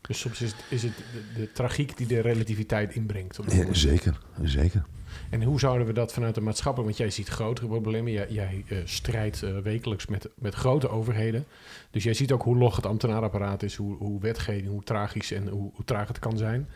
[0.00, 3.38] Dus soms is het, is het de, de tragiek die de relativiteit inbrengt.
[3.48, 4.84] Ja, zeker, zeker.
[5.30, 6.84] En hoe zouden we dat vanuit de maatschappij...
[6.84, 8.12] Want jij ziet grotere problemen.
[8.12, 11.44] Jij, jij eh, strijdt eh, wekelijks met, met grote overheden.
[11.90, 13.74] Dus jij ziet ook hoe log het ambtenaarapparaat is...
[13.74, 16.68] hoe, hoe wetgeving, hoe tragisch en hoe, hoe traag het kan zijn.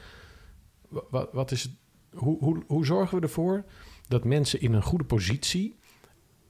[0.88, 1.72] Wa- Wat, wat is het,
[2.14, 3.64] hoe, hoe, hoe zorgen we ervoor
[4.09, 5.78] dat mensen in een goede positie...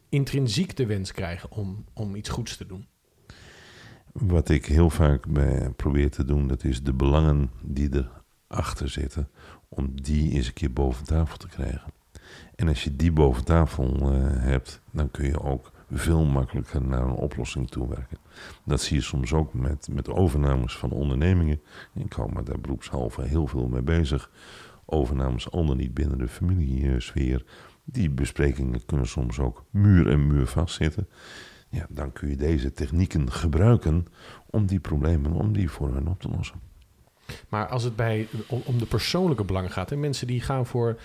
[0.09, 2.87] intrinsiek de wens krijgen om, om iets goeds te doen?
[4.13, 7.89] Wat ik heel vaak bij probeer te doen, dat is de belangen die
[8.51, 9.29] erachter zitten,
[9.69, 11.93] om die eens een keer boven tafel te krijgen.
[12.55, 17.03] En als je die boven tafel eh, hebt, dan kun je ook veel makkelijker naar
[17.03, 18.19] een oplossing toewerken.
[18.65, 21.61] Dat zie je soms ook met, met overnames van ondernemingen.
[21.95, 24.31] Ik hou me daar beroepshalve heel veel mee bezig.
[24.85, 27.45] Overnames dan niet binnen de familiesfeer.
[27.85, 31.09] Die besprekingen kunnen soms ook muur en muur vastzitten.
[31.69, 34.07] Ja, dan kun je deze technieken gebruiken
[34.47, 36.70] om die problemen, om die voor hen op te lossen.
[37.49, 39.93] Maar als het bij, om, om de persoonlijke belangen gaat...
[39.93, 40.99] en mensen die gaan voor...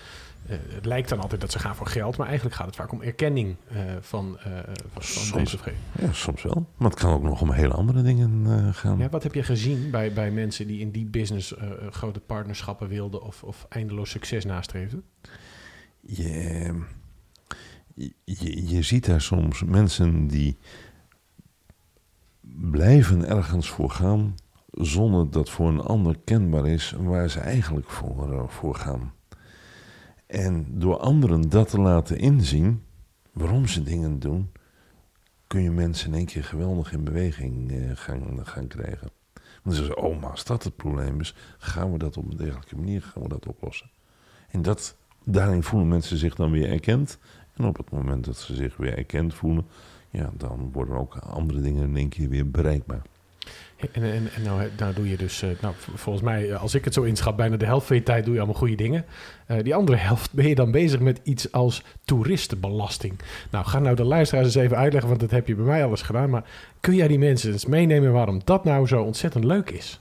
[0.46, 2.16] eh, het lijkt dan altijd dat ze gaan voor geld...
[2.16, 4.52] maar eigenlijk gaat het vaak om erkenning eh, van, eh,
[4.92, 5.32] van, Soms.
[5.32, 5.58] deze.
[6.00, 6.66] Ja, soms wel.
[6.76, 8.98] Maar het kan ook nog om hele andere dingen gaan.
[8.98, 11.54] Ja, wat heb je gezien bij, bij mensen die in die business
[11.90, 13.22] grote partnerschappen wilden...
[13.22, 15.02] of, of eindeloos succes nastreefden?
[16.00, 16.82] Je,
[18.24, 20.58] je, je ziet daar soms mensen die
[22.70, 24.34] blijven ergens voor gaan
[24.76, 29.12] zonder dat voor een ander kenbaar is waar ze eigenlijk voor, eh, voor gaan.
[30.26, 32.82] En door anderen dat te laten inzien,
[33.32, 34.52] waarom ze dingen doen,
[35.46, 39.10] kun je mensen in één keer geweldig in beweging eh, gaan, gaan krijgen.
[39.62, 42.36] Want ze zeggen, oh, maar als dat het probleem is, gaan we dat op een
[42.36, 43.90] dergelijke manier gaan we dat oplossen.
[44.48, 47.18] En dat, daarin voelen mensen zich dan weer erkend.
[47.54, 49.66] En op het moment dat ze zich weer erkend voelen,
[50.10, 53.02] ja, dan worden ook andere dingen in één keer weer bereikbaar.
[53.76, 56.84] En, en, en nou, nou doe je dus, eh, nou, volgens mij, eh, als ik
[56.84, 59.04] het zo inschat, bijna de helft van je tijd doe je allemaal goede dingen.
[59.46, 63.18] Eh, die andere helft ben je dan bezig met iets als toeristenbelasting.
[63.50, 66.02] Nou, ga nou de luisteraars eens even uitleggen, want dat heb je bij mij alles
[66.02, 66.30] gedaan.
[66.30, 66.44] Maar
[66.80, 70.00] kun jij die mensen eens meenemen waarom dat nou zo ontzettend leuk is?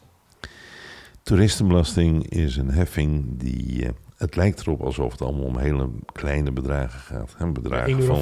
[1.24, 3.88] Toeristenbelasting is een heffing die.
[4.18, 7.36] het lijkt erop alsof het allemaal om hele kleine bedragen gaat.
[7.38, 8.20] Hè, bedragen 1,35 van,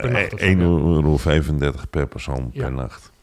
[0.00, 2.62] per nacht of zo, eh, 1,35 euro per persoon Ja.
[2.62, 3.14] per nacht.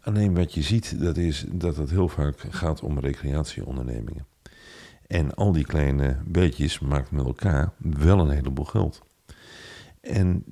[0.00, 4.26] Alleen wat je ziet, dat is dat het heel vaak gaat om recreatieondernemingen.
[5.06, 9.02] En al die kleine beetjes maakt met elkaar wel een heleboel geld.
[10.00, 10.42] En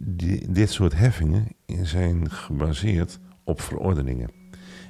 [0.48, 1.46] dit soort heffingen
[1.82, 4.30] zijn gebaseerd op verordeningen.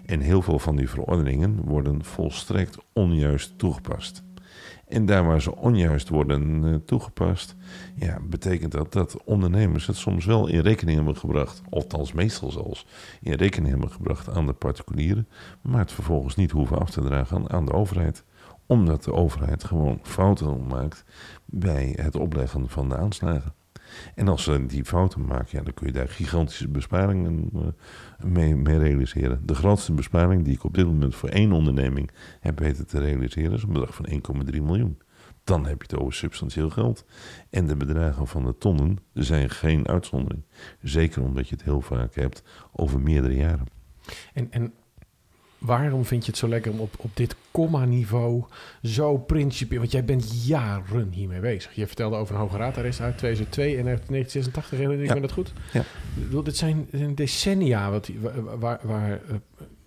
[0.07, 4.23] En heel veel van die verordeningen worden volstrekt onjuist toegepast.
[4.89, 7.57] En daar waar ze onjuist worden uh, toegepast,
[7.95, 12.87] ja, betekent dat dat ondernemers het soms wel in rekening hebben gebracht, althans meestal zelfs
[13.21, 15.29] in rekening hebben gebracht aan de particulieren,
[15.63, 18.25] maar het vervolgens niet hoeven af te dragen aan de overheid,
[18.67, 21.05] omdat de overheid gewoon fouten maakt
[21.45, 23.55] bij het opleggen van de aanslagen.
[24.15, 27.63] En als ze die fouten maken, ja, dan kun je daar gigantische besparingen uh,
[28.25, 29.47] mee, mee, realiseren.
[29.47, 33.53] De grootste besparing die ik op dit moment voor één onderneming heb weten te realiseren,
[33.53, 34.07] is een bedrag van
[34.53, 34.99] 1,3 miljoen.
[35.45, 37.05] Dan heb je het over substantieel geld.
[37.51, 40.45] En de bedragen van de tonnen zijn geen uitzondering.
[40.83, 42.43] Zeker omdat je het heel vaak hebt
[42.73, 43.67] over meerdere jaren.
[44.33, 44.73] En, en
[45.59, 48.45] waarom vind je het zo lekker om op, op dit komma-niveau
[48.83, 49.81] zo principieel...
[49.81, 51.75] Want jij bent jaren hiermee bezig.
[51.75, 55.33] Je vertelde over een hoge raadarrest uit 2002 en uit 1986, herinner ik me dat
[55.33, 55.53] goed?
[55.73, 56.43] Ja.
[56.43, 58.11] Dit zijn decennia wat,
[58.59, 59.37] waar, waar uh,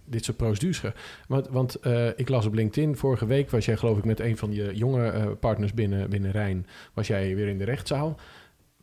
[0.05, 0.81] dit soort procedures...
[1.27, 4.37] Want, want uh, ik las op LinkedIn, vorige week was jij geloof ik met een
[4.37, 6.67] van je jonge uh, partners binnen, binnen Rijn...
[6.93, 8.19] was jij weer in de rechtszaal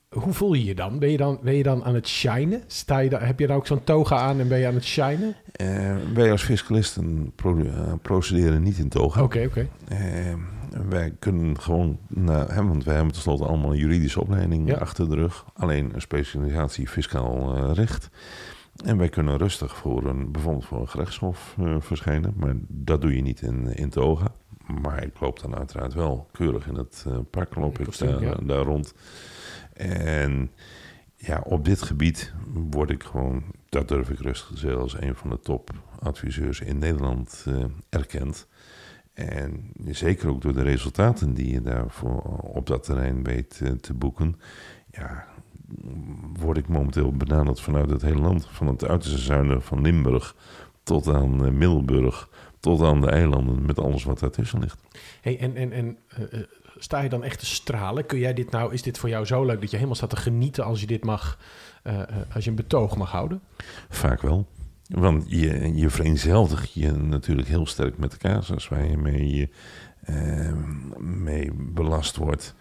[0.08, 0.98] hoe voel je je dan?
[0.98, 2.62] Ben je dan, ben je dan aan het shinen?
[2.66, 4.84] Sta je dan, heb je dan ook zo'n toga aan en ben je aan het
[4.84, 5.36] shinen?
[5.62, 9.22] Uh, wij als fiscalisten uh, procederen niet in toga.
[9.22, 9.68] Oké, oké.
[9.86, 10.28] Okay.
[10.30, 10.34] Uh,
[10.88, 11.98] wij kunnen gewoon,
[12.54, 14.76] want wij hebben tenslotte allemaal een juridische opleiding Ja.
[14.76, 15.44] achter de rug.
[15.54, 18.10] Alleen een specialisatie fiscaal eh, recht.
[18.84, 22.34] En wij kunnen rustig voor een, bijvoorbeeld voor een gerechtshof verschijnen.
[22.36, 24.32] Maar dat doe je niet in, in toga.
[24.82, 28.34] Maar ik loop dan uiteraard wel keurig in het pak, loop ik daar, ja.
[28.42, 28.94] daar rond.
[29.78, 30.50] En
[31.16, 32.32] ja, op dit gebied
[32.70, 37.44] word ik gewoon, dat durf ik rustig zeggen, als een van de topadviseurs in Nederland
[37.48, 38.46] uh, erkend.
[39.14, 43.94] En zeker ook door de resultaten die je daarvoor op dat terrein weet uh, te
[43.94, 44.36] boeken,
[44.90, 45.26] ja,
[46.38, 48.46] word ik momenteel benaderd vanuit het hele land.
[48.46, 50.36] Van het uiterste zuiden van Limburg
[50.82, 52.28] tot aan uh, Middelburg,
[52.60, 54.80] tot aan de eilanden, met alles wat daartussen ligt.
[55.20, 55.98] Hey, en en, en
[56.78, 58.06] sta je dan echt te stralen?
[58.06, 60.16] Kun jij dit nou, is dit voor jou zo leuk dat je helemaal staat te
[60.16, 61.38] genieten als je dit mag,
[61.84, 62.02] uh,
[62.34, 63.40] als je een betoog mag houden?
[63.88, 64.46] Vaak wel.
[64.88, 69.52] Want je, je vereenzelvigt je natuurlijk heel sterk met de casus waar je mee,
[70.10, 70.52] uh,
[70.98, 72.54] mee belast wordt.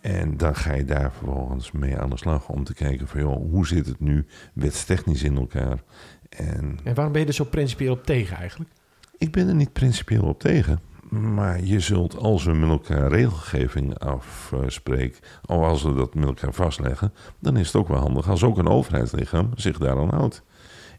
[0.00, 3.50] En dan ga je daar vervolgens mee aan de slag om te kijken van joh,
[3.50, 5.82] hoe zit het nu wetstechnisch in elkaar?
[6.28, 8.70] En, en waarom ben je er zo principieel op tegen eigenlijk?
[9.18, 10.80] Ik ben er niet principieel op tegen.
[11.10, 16.52] Maar je zult, als we met elkaar regelgeving afspreken, of als we dat met elkaar
[16.52, 20.42] vastleggen, dan is het ook wel handig als ook een overheidslichaam zich daaraan houdt.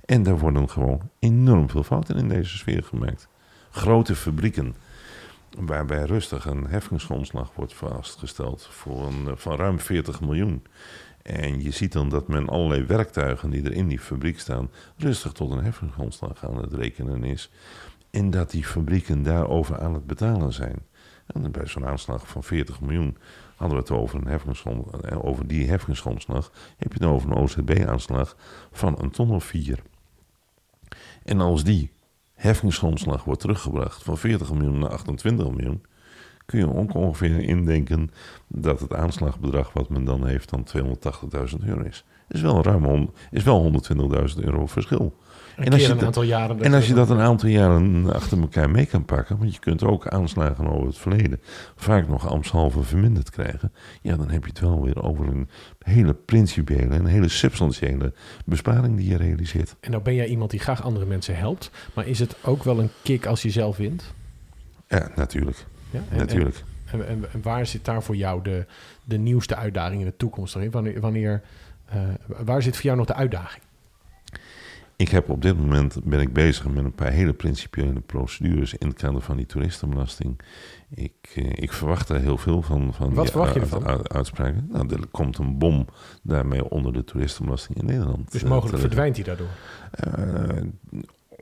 [0.06, 3.28] En daar worden gewoon enorm veel fouten in deze sfeer gemaakt.
[3.70, 4.76] Grote fabrieken,
[5.60, 10.64] waarbij rustig een heffingsgrondslag wordt vastgesteld voor een, van ruim 40 miljoen.
[11.22, 15.32] En je ziet dan dat men allerlei werktuigen die er in die fabriek staan, rustig
[15.32, 17.52] tot een heffingsgrondslag aan het rekenen is.
[18.12, 20.88] En dat die fabrieken daarover aan het betalen zijn.
[21.26, 23.18] En bij zo'n aanslag van 40 miljoen
[23.56, 26.52] hadden we het over, een over die heffingsgrondslag.
[26.78, 28.36] Heb je het over een OZB-aanslag
[28.72, 29.80] van een ton of vier.
[31.24, 31.92] En als die
[32.34, 35.84] heffingsgrondslag wordt teruggebracht van 40 miljoen naar 28 miljoen,
[36.46, 38.12] kun je ook ongeveer indenken
[38.48, 40.68] dat het aanslagbedrag wat men dan heeft dan
[41.60, 42.06] 280.000 euro is.
[42.28, 43.82] Is wel ruim is wel
[44.36, 45.16] 120.000 euro verschil.
[45.60, 48.70] En als, je een aantal jaren en als je dat een aantal jaren achter elkaar
[48.70, 51.40] mee kan pakken, want je kunt ook aanslagen over het verleden
[51.76, 55.50] vaak nog ambtshalve verminderd krijgen, ja, dan heb je het wel weer over een
[55.80, 58.14] hele principiële en hele substantiële
[58.46, 59.76] besparing die je realiseert.
[59.80, 62.80] En nou ben jij iemand die graag andere mensen helpt, maar is het ook wel
[62.80, 64.14] een kick als je zelf wint?
[64.88, 65.66] Ja, natuurlijk.
[65.90, 66.64] Ja, en, natuurlijk.
[66.86, 68.66] En, en, en, waar zit daar voor jou de,
[69.04, 70.54] de nieuwste uitdaging in de toekomst?
[70.72, 71.42] Wanneer, wanneer
[71.96, 73.64] uh, waar zit voor jou nog de uitdaging?
[75.00, 78.88] Ik heb op dit moment ben ik bezig met een paar hele principiële procedures in
[78.88, 80.40] het kader van die toeristenbelasting.
[80.90, 82.94] Ik, uh, ik verwacht daar heel veel van.
[82.94, 84.10] van Wat die verwacht je ervan?
[84.10, 84.68] Uitspraken.
[84.72, 85.88] Nou, er komt een bom
[86.24, 88.32] daarmee onder de toeristenbelasting in Nederland.
[88.32, 89.48] Dus mogelijk uh, verdwijnt hij daardoor?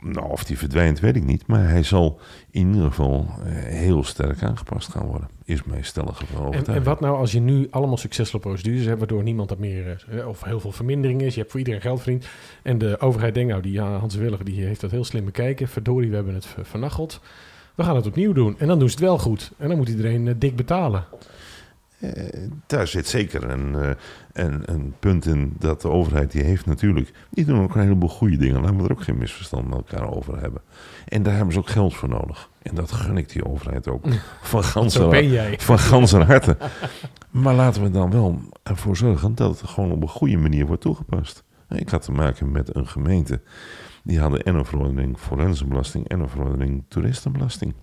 [0.01, 1.47] Nou, of die verdwijnt, weet ik niet.
[1.47, 2.19] Maar hij zal
[2.51, 5.29] in ieder geval uh, heel sterk aangepast gaan worden.
[5.43, 6.67] Is mijn stellige overtuiging.
[6.67, 8.97] En, en, wat nou als je nu allemaal succesvolle procedures hebt...
[8.97, 10.05] waardoor niemand dat meer...
[10.11, 11.33] Uh, of heel veel vermindering is.
[11.33, 12.27] Je hebt voor iedereen geld verdiend.
[12.63, 14.45] En de overheid denkt, nou, die Hans Williger...
[14.45, 15.67] die heeft dat heel slim bekeken.
[15.67, 17.19] Verdorie, we hebben het vernacheld.
[17.75, 18.59] We gaan het opnieuw doen.
[18.59, 19.51] En dan doen ze het wel goed.
[19.57, 21.05] En dan moet iedereen dik betalen.
[21.99, 22.11] Uh,
[22.65, 23.89] daar zit zeker een, uh,
[24.33, 27.11] een, een, punt in dat de overheid die heeft natuurlijk...
[27.29, 28.61] die doen ook een heleboel goede dingen.
[28.61, 30.61] Laten we er ook geen misverstand met elkaar over hebben.
[31.07, 32.49] En daar hebben ze ook geld voor nodig.
[32.61, 34.05] En dat gun ik die overheid ook.
[34.41, 36.57] Van ganse, van ganse harte.
[37.31, 40.81] maar laten we dan wel ervoor zorgen dat het gewoon op een goede manier wordt
[40.81, 41.43] toegepast.
[41.69, 43.41] Ik had te maken met een gemeente
[44.03, 47.73] Die hadden en een verordening forensenbelasting en een verordening toeristenbelasting.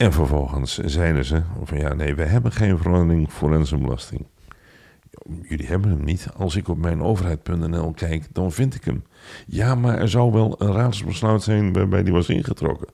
[0.00, 4.26] En vervolgens zeiden ze van ja, nee, wij hebben geen verordening forensenbelasting.
[5.42, 6.26] Jullie hebben hem niet.
[6.36, 9.04] Als ik op mijn overheid.nl kijk, dan vind ik hem.
[9.46, 12.88] Ja, maar er zou wel een raadsbesluit zijn waarbij die was ingetrokken.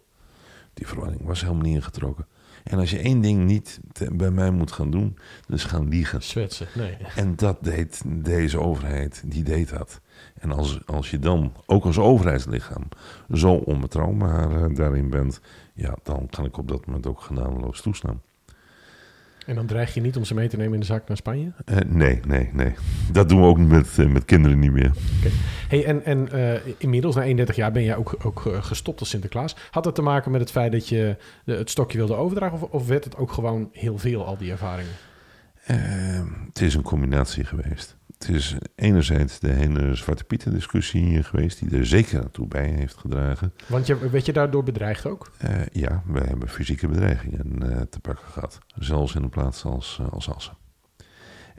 [0.75, 2.27] Die verordening was helemaal niet ingetrokken.
[2.65, 3.81] En als je één ding niet
[4.13, 6.23] bij mij moet gaan doen, dus gaan liegen.
[6.23, 6.97] Zwetsen, nee.
[7.17, 10.01] En dat deed deze overheid, die deed dat.
[10.39, 12.89] En als, als je dan, ook als overheidslichaam,
[13.33, 15.41] zo onbetrouwbaar uh, daarin bent,
[15.77, 18.21] ja, dan kan ik op dat moment ook genadeloos toestaan.
[19.47, 21.53] En dan dreig je niet om ze mee te nemen in de zak naar Spanje?
[21.65, 22.75] Uh, nee, nee, nee.
[23.13, 24.93] Dat doen we ook met, uh, met kinderen niet meer.
[25.19, 25.33] Okay.
[25.69, 29.57] Hey, en en uh, inmiddels, na 31 jaar, ben jij ook, ook gestopt als Sinterklaas.
[29.71, 32.61] Had dat te maken met het feit dat je de, het stokje wilde overdragen?
[32.61, 34.93] Of, of werd het ook gewoon heel veel, al die ervaringen?
[36.47, 37.96] het is een combinatie geweest.
[38.19, 42.97] Het is enerzijds de hele Zwarte Pieten discussie geweest, die er zeker naartoe bij heeft
[42.97, 43.53] gedragen.
[43.67, 45.31] Want je, werd je daardoor bedreigd ook?
[45.45, 48.59] Uh, ja, wij hebben fysieke bedreigingen uh, te pakken gehad.
[48.79, 50.57] Zelfs in een plaats als, uh, als Assen.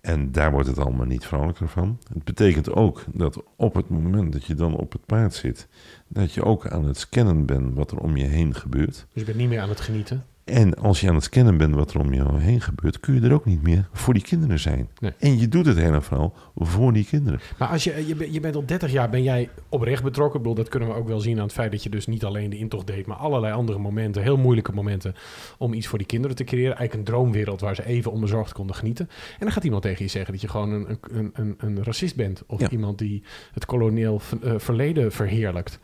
[0.01, 1.99] En daar wordt het allemaal niet vrolijker van.
[2.13, 5.67] Het betekent ook dat op het moment dat je dan op het paard zit,
[6.07, 8.93] dat je ook aan het scannen bent wat er om je heen gebeurt.
[8.95, 10.25] Dus je bent niet meer aan het genieten?
[10.47, 13.21] En als je aan het scannen bent wat er om je heen gebeurt, kun je
[13.21, 14.89] er ook niet meer voor die kinderen zijn.
[14.99, 15.11] Nee.
[15.17, 17.39] En je doet het hele verhaal voor die kinderen.
[17.57, 20.35] Maar als je, je, je bent al 30 jaar, ben jij oprecht betrokken.
[20.35, 22.25] Ik bedoel, dat kunnen we ook wel zien aan het feit dat je dus niet
[22.25, 25.15] alleen de intocht deed, maar allerlei andere momenten, heel moeilijke momenten,
[25.57, 26.77] om iets voor die kinderen te creëren.
[26.77, 29.09] Eigenlijk een droomwereld waar ze even onbezorgd konden genieten.
[29.09, 32.15] En dan gaat iemand tegen je zeggen dat je gewoon een, een, een, een racist
[32.15, 32.43] bent.
[32.47, 32.69] Of ja.
[32.69, 33.23] iemand die
[33.53, 34.21] het kolonieel
[34.57, 35.79] verleden verheerlijkt.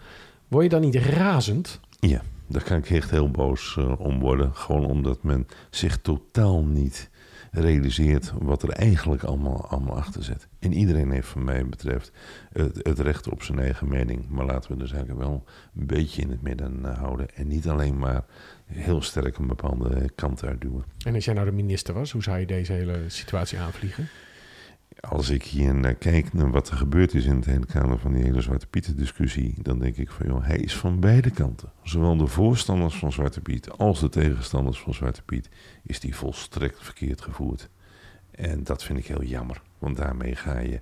[0.47, 1.79] Word je dan niet razend?
[1.99, 2.21] Ja.
[2.53, 4.55] Daar kan ik echt heel boos uh, om worden.
[4.55, 7.09] Gewoon omdat men zich totaal niet
[7.51, 10.47] realiseert wat er eigenlijk allemaal, allemaal achter zit.
[10.59, 12.11] En iedereen heeft van mij betreft
[12.51, 14.29] het, het, recht op zijn eigen mening.
[14.29, 15.43] Maar laten we de zaken wel
[15.75, 17.35] een beetje in het midden uh, houden.
[17.35, 18.25] En niet alleen maar
[18.65, 20.83] heel sterk een bepaalde kant uitduwen.
[21.05, 24.07] En als jij nou de minister was, hoe zou je deze hele situatie aanvliegen?
[25.09, 28.13] Als ik hier naar kijk naar wat er gebeurd is in het hele kader van
[28.13, 31.71] die hele Zwarte Pieten discussie, dan denk ik van joh, hij is van beide kanten.
[31.81, 35.49] Zowel de voorstanders van Zwarte Piet als de tegenstanders van Zwarte Piet
[35.83, 37.69] is die volstrekt verkeerd gevoerd.
[38.31, 40.81] En dat vind ik heel jammer, want daarmee ga je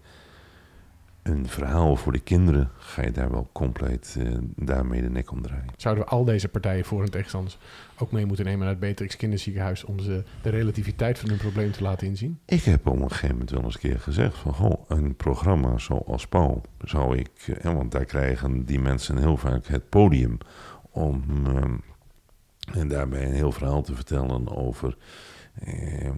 [1.23, 5.73] een verhaal voor de kinderen, ga je daar wel compleet uh, daarmee de nek omdraaien.
[5.77, 7.57] Zouden we al deze partijen voor en tegenstanders
[7.97, 11.71] ook mee moeten nemen naar het Beatrix Kinderziekenhuis om ze de relativiteit van hun probleem
[11.71, 12.39] te laten inzien?
[12.45, 15.77] Ik heb op een gegeven moment wel eens een keer gezegd van goh, een programma
[15.77, 20.37] zoals Paul zou ik, eh, want daar krijgen die mensen heel vaak het podium
[20.91, 21.63] om uh,
[22.73, 24.97] en daarbij een heel verhaal te vertellen over
[25.53, 26.13] eh, eh,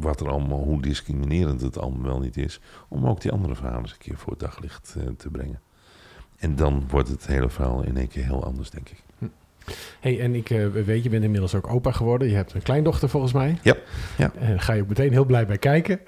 [0.00, 3.80] wat er allemaal, hoe discriminerend het allemaal wel niet is, om ook die andere verhalen
[3.80, 5.60] eens een keer voor het daglicht uh, te brengen.
[6.36, 9.02] En dan wordt het hele verhaal in één keer heel anders, denk ik.
[9.18, 9.26] Hm.
[10.00, 12.28] hey, en ik uh, weet, je bent inmiddels ook opa geworden.
[12.28, 13.58] Je hebt een kleindochter volgens mij.
[13.62, 13.76] Ja.
[14.18, 14.32] ja.
[14.40, 16.00] Daar ga je ook meteen heel blij bij kijken.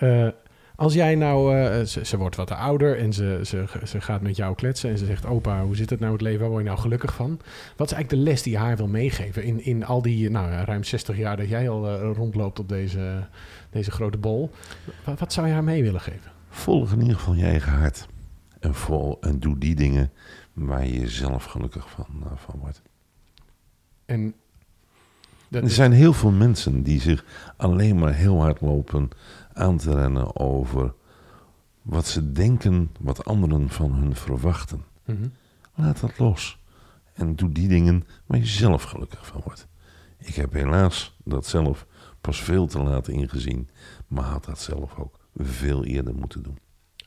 [0.76, 4.36] Als jij nou, uh, ze, ze, wordt wat ouder en ze, ze, ze gaat met
[4.36, 6.40] jou kletsen en ze zegt: Opa, hoe zit het nou het leven?
[6.40, 7.40] Waar word je nou gelukkig van?
[7.76, 10.64] Wat is eigenlijk de les die je haar wil meegeven in, in al die nou,
[10.64, 13.26] ruim 60 jaar dat jij al uh, rondloopt op deze,
[13.70, 14.50] deze grote bol?
[15.04, 16.30] Wat, wat, zou je haar mee willen geven?
[16.48, 18.06] Volg in ieder geval je eigen hart
[18.60, 20.10] en, vol, en doe die dingen
[20.52, 22.82] waar je zelf gelukkig van, uh, van wordt.
[24.04, 24.34] En
[25.60, 27.24] er zijn heel veel mensen die zich
[27.56, 29.08] alleen maar heel hard lopen
[29.55, 30.94] aan te rennen over
[31.82, 34.84] wat ze denken, wat anderen van hun verwachten.
[35.05, 35.28] Mhm.
[35.74, 36.59] Laat dat los.
[37.12, 39.66] En doe die dingen waar je zelf gelukkig van wordt.
[40.18, 41.86] Ik heb helaas dat zelf
[42.20, 43.68] pas veel te laat ingezien,
[44.07, 46.59] maar had dat zelf ook veel eerder moeten doen.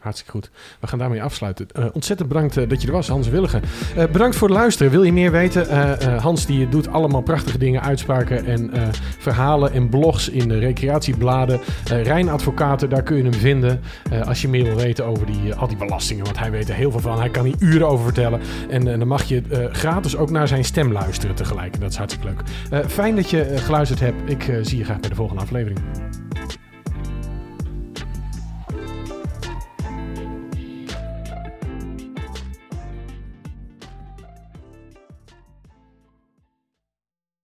[0.06, 0.50] Hartstikke goed.
[0.80, 1.68] We gaan daarmee afsluiten.
[1.80, 3.62] Uh, ontzettend bedankt uh, dat je er was, Hans Willigen.
[3.98, 4.92] Uh, bedankt voor het luisteren.
[4.92, 6.20] Wil je meer weten?
[6.22, 8.72] Hans die doet allemaal prachtige dingen, uitspraken en
[9.20, 11.60] verhalen en blogs in de recreatiebladen.
[11.86, 13.82] Rijn Advocaten, daar kun je hem vinden.
[14.26, 16.92] als je meer wil weten over die, al die belastingen, want hij weet er heel
[16.92, 17.20] veel van.
[17.20, 18.40] Hij kan hier uren over vertellen.
[18.70, 21.80] En dan mag je gratis ook naar zijn stem luisteren tegelijk.
[21.80, 22.90] Dat is hartstikke leuk.
[22.90, 24.30] fijn dat je geluisterd hebt.
[24.30, 25.80] Ik zie je graag bij de volgende aflevering.